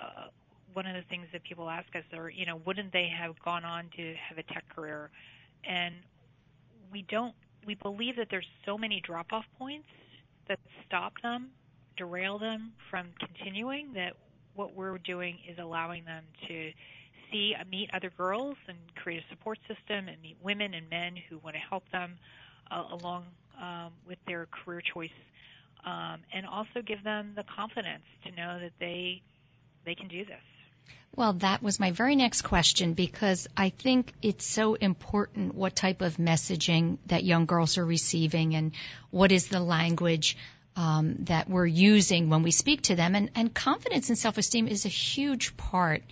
[0.00, 0.28] Uh,
[0.72, 3.64] one of the things that people ask us are, you know, wouldn't they have gone
[3.64, 5.10] on to have a tech career?
[5.64, 5.94] And
[6.92, 7.34] we don't.
[7.66, 9.88] We believe that there's so many drop-off points
[10.48, 11.48] that stop them,
[11.96, 13.92] derail them from continuing.
[13.94, 14.14] That
[14.54, 16.72] what we're doing is allowing them to
[17.30, 21.16] see, uh, meet other girls, and create a support system, and meet women and men
[21.28, 22.18] who want to help them
[22.70, 23.24] uh, along
[23.60, 25.10] um, with their career choice,
[25.84, 29.22] um, and also give them the confidence to know that they
[29.84, 30.40] they can do this.
[31.16, 36.02] Well, that was my very next question because I think it's so important what type
[36.02, 38.72] of messaging that young girls are receiving and
[39.10, 40.36] what is the language
[40.76, 43.16] um, that we're using when we speak to them.
[43.16, 46.02] And, and confidence and self-esteem is a huge part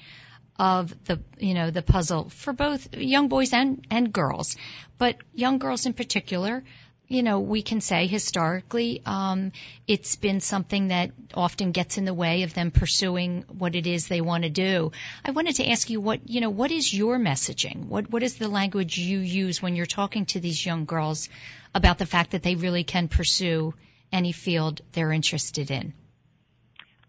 [0.58, 4.56] of the you know the puzzle for both young boys and and girls,
[4.98, 6.64] but young girls in particular
[7.08, 9.52] you know, we can say historically, um,
[9.86, 14.06] it's been something that often gets in the way of them pursuing what it is
[14.06, 14.92] they want to do.
[15.24, 17.86] I wanted to ask you what, you know, what is your messaging?
[17.86, 21.30] What, what is the language you use when you're talking to these young girls
[21.74, 23.72] about the fact that they really can pursue
[24.12, 25.94] any field they're interested in?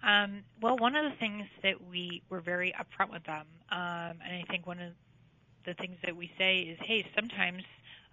[0.03, 4.33] Um, well, one of the things that we were very upfront with them, um, and
[4.33, 4.93] I think one of
[5.65, 7.63] the things that we say is, hey, sometimes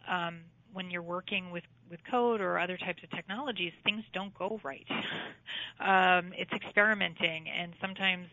[0.08, 0.40] um,
[0.72, 4.86] when you're working with with code or other types of technologies, things don't go right.
[5.80, 8.26] um, it's experimenting, and sometimes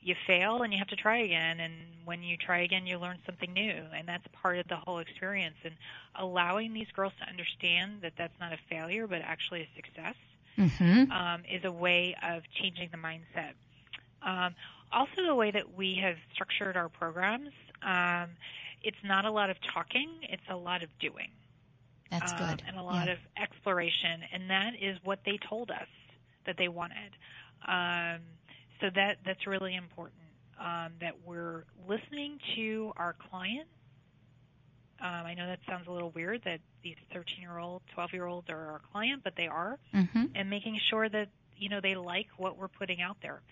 [0.00, 1.60] you fail and you have to try again.
[1.60, 1.74] And
[2.04, 5.56] when you try again, you learn something new, and that's part of the whole experience.
[5.64, 5.74] And
[6.14, 10.16] allowing these girls to understand that that's not a failure, but actually a success,
[10.58, 11.04] Mm-hmm.
[11.10, 13.54] um, is a way of changing the mindset.
[14.22, 14.54] Um,
[14.92, 17.50] also, the way that we have structured our programs,
[17.82, 18.30] um,
[18.82, 21.30] it's not a lot of talking; it's a lot of doing
[22.10, 22.62] That's um, good.
[22.66, 23.12] and a lot Yeah.
[23.12, 25.88] of exploration, and that is what they told us
[26.46, 27.16] that they wanted.
[27.66, 28.20] Um,
[28.80, 30.20] so that that's really important.
[30.60, 33.68] Um, that we're listening to our client.
[35.00, 39.22] Um, I know that sounds a little weird that these 13-year-old, 12-year-olds are our client,
[39.24, 40.26] but they are, Mm-hmm.
[40.36, 43.42] and making sure that you know they like what we're putting out there.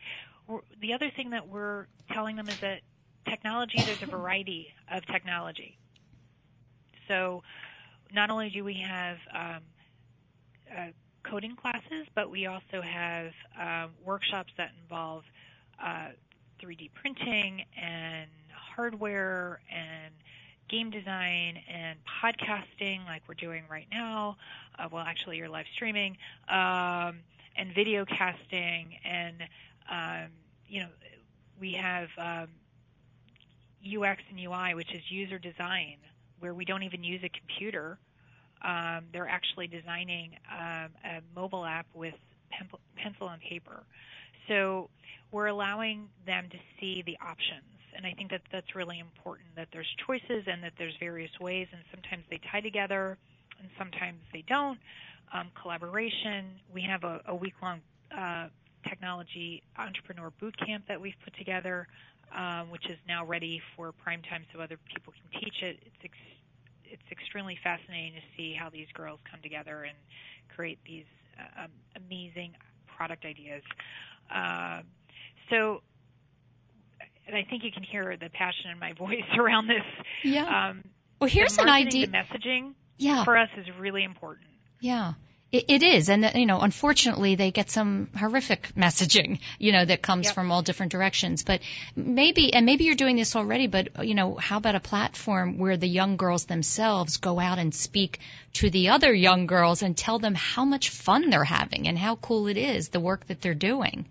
[0.48, 2.80] We're, the other thing that we're telling them is that
[3.28, 5.78] technology, there's a variety of technology.
[7.08, 7.42] So
[8.12, 9.62] not only do we have um,
[10.76, 10.86] uh,
[11.24, 15.24] coding classes, but we also have um, workshops that involve
[15.82, 16.08] uh,
[16.62, 18.30] 3D printing and
[18.76, 20.12] hardware and
[20.68, 24.36] game design and podcasting, like we're doing right now.
[24.78, 26.16] Uh, well, actually, you're live streaming
[26.48, 27.20] um,
[27.56, 29.42] and video casting, and
[29.90, 30.30] um,
[30.68, 30.88] you know,
[31.60, 32.48] we have um,
[33.84, 35.96] UX and UI, which is user design,
[36.40, 37.98] where we don't even use a computer.
[38.62, 42.14] Um, they're actually designing um, a mobile app with
[42.50, 43.82] pen- pencil and paper.
[44.48, 44.88] So
[45.30, 47.71] we're allowing them to see the options.
[47.94, 51.68] And I think that that's really important that there's choices and that there's various ways,
[51.72, 53.18] and sometimes they tie together
[53.58, 54.78] and sometimes they don't.
[55.32, 56.60] Um, collaboration.
[56.72, 57.80] We have a, a week long
[58.16, 58.48] uh,
[58.88, 61.86] technology entrepreneur boot camp that we've put together,
[62.34, 65.78] um, which is now ready for prime time so other people can teach it.
[65.86, 66.18] It's ex-
[66.84, 69.96] it's extremely fascinating to see how these girls come together and
[70.54, 71.06] create these
[71.38, 72.54] uh, um, amazing
[72.86, 73.62] product ideas.
[74.30, 74.82] Um,
[75.48, 75.82] so,
[77.26, 79.82] and I think you can hear the passion in my voice around this.
[80.24, 80.68] Yeah.
[80.70, 80.84] Um,
[81.20, 82.06] well, here's an idea.
[82.06, 83.24] The messaging Yeah.
[83.24, 84.46] for us is really important.
[84.80, 85.14] Yeah.
[85.52, 90.00] It, it is, and you know, unfortunately, they get some horrific messaging, you know, that
[90.00, 90.34] comes Yep.
[90.34, 91.42] from all different directions.
[91.44, 91.60] But
[91.94, 93.66] maybe, and maybe you're doing this already.
[93.66, 97.74] But you know, how about a platform where the young girls themselves go out and
[97.74, 98.18] speak
[98.54, 102.16] to the other young girls and tell them how much fun they're having and how
[102.16, 104.06] cool it is the work that they're doing.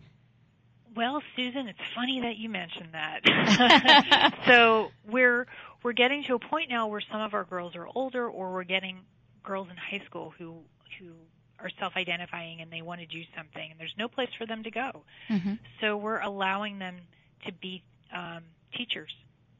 [0.95, 4.33] Well, Susan, it's funny that you mentioned that.
[4.45, 5.47] so we're
[5.83, 8.63] we're getting to a point now where some of our girls are older, or we're
[8.63, 8.99] getting
[9.43, 10.57] girls in high school who
[10.99, 11.13] who
[11.59, 14.71] are self-identifying and they want to do something, and there's no place for them to
[14.71, 15.03] go.
[15.29, 15.53] Mm-hmm.
[15.79, 16.97] So we're allowing them
[17.45, 17.83] to be
[18.13, 18.43] um,
[18.75, 19.11] teachers,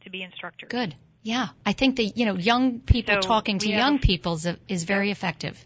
[0.03, 0.69] to be instructors.
[0.69, 0.95] Good.
[1.23, 4.84] Yeah, I think the you know young people So talking to young people is, is
[4.84, 5.63] very effective.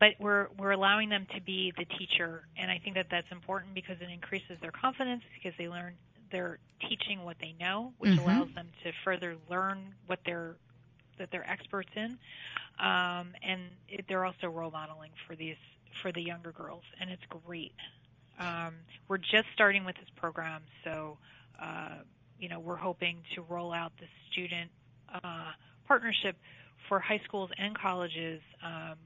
[0.00, 2.42] But we're we're allowing them to be the teacher.
[2.56, 5.94] And i think that that's important because it increases their confidence because they learn
[6.30, 8.18] they're teaching what they know which Mhm.
[8.18, 10.56] allows them to further learn what they're
[11.18, 12.18] that they're experts in.
[12.78, 15.56] Um, and it, they're also role modeling for these
[16.02, 17.74] for the younger girls and it's great.
[18.38, 18.74] Um,
[19.08, 21.18] we're just starting with this program so
[21.60, 21.98] uh,
[22.38, 24.70] you know we're hoping to roll out the student
[25.24, 25.52] uh,
[25.86, 26.36] partnership
[26.88, 28.96] for high schools and colleges um,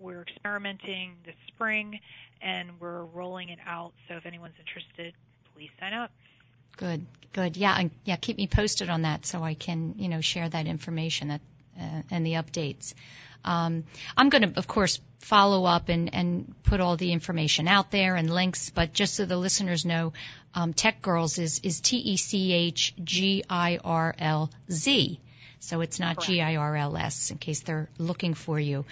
[0.00, 2.00] we're experimenting this spring
[2.42, 3.92] and we're rolling it out.
[4.08, 5.14] So if anyone's interested,
[5.54, 6.10] please sign up.
[6.76, 7.56] Good, good.
[7.56, 8.16] Yeah, and yeah.
[8.16, 11.40] Keep me posted on that so I can, you know, share that information that
[11.78, 12.94] uh, and the updates.
[13.44, 13.84] Um,
[14.16, 18.16] I'm going to, of course, follow up and and put all the information out there
[18.16, 18.70] and links.
[18.70, 20.12] But just so the listeners know,
[20.54, 25.20] um, TechGirlz is is T E C H G I R L Z.
[25.60, 26.20] So it's not.
[26.20, 28.84] G I R L S in case they're looking for you.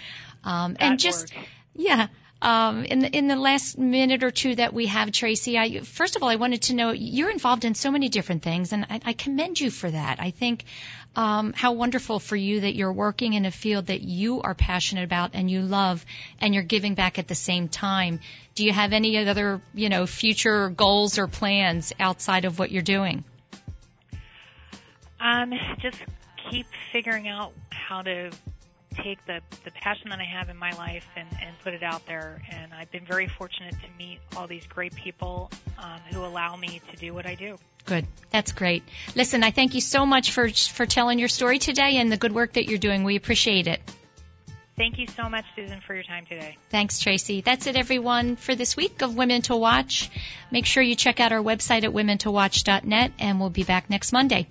[0.43, 1.33] Um, and just
[1.75, 2.07] yeah.
[2.41, 6.15] Um, in the in the last minute or two that we have, Tracey, I first
[6.15, 9.01] of all I wanted to know you're involved in so many different things, and I,
[9.03, 10.21] I commend you for that.
[10.21, 10.63] I think
[11.17, 15.03] um, how wonderful for you that you're working in a field that you are passionate
[15.03, 16.05] about and you love,
[16.39, 18.21] and you're giving back at the same time.
[18.55, 22.81] Do you have any other you know future goals or plans outside of what you're
[22.83, 23.25] doing?
[25.19, 26.01] Um, just
[26.49, 28.31] keep figuring out how to
[29.03, 32.05] take the the passion that I have in my life and and put it out
[32.05, 32.41] there.
[32.51, 36.81] And I've been very fortunate to meet all these great people um, who allow me
[36.91, 37.57] to do what I do.
[37.85, 38.05] Good.
[38.29, 38.83] That's great.
[39.15, 42.33] Listen, I thank you so much for for telling your story today and the good
[42.33, 43.03] work that you're doing.
[43.03, 43.81] We appreciate it.
[44.77, 46.57] Thank you so much, Susan, for your time today.
[46.69, 47.41] Thanks, Tracey.
[47.41, 50.09] That's it, everyone, for this week of Women to Watch.
[50.51, 54.47] Make sure you check out our website at womentowatch.net, and we'll be back next Monday.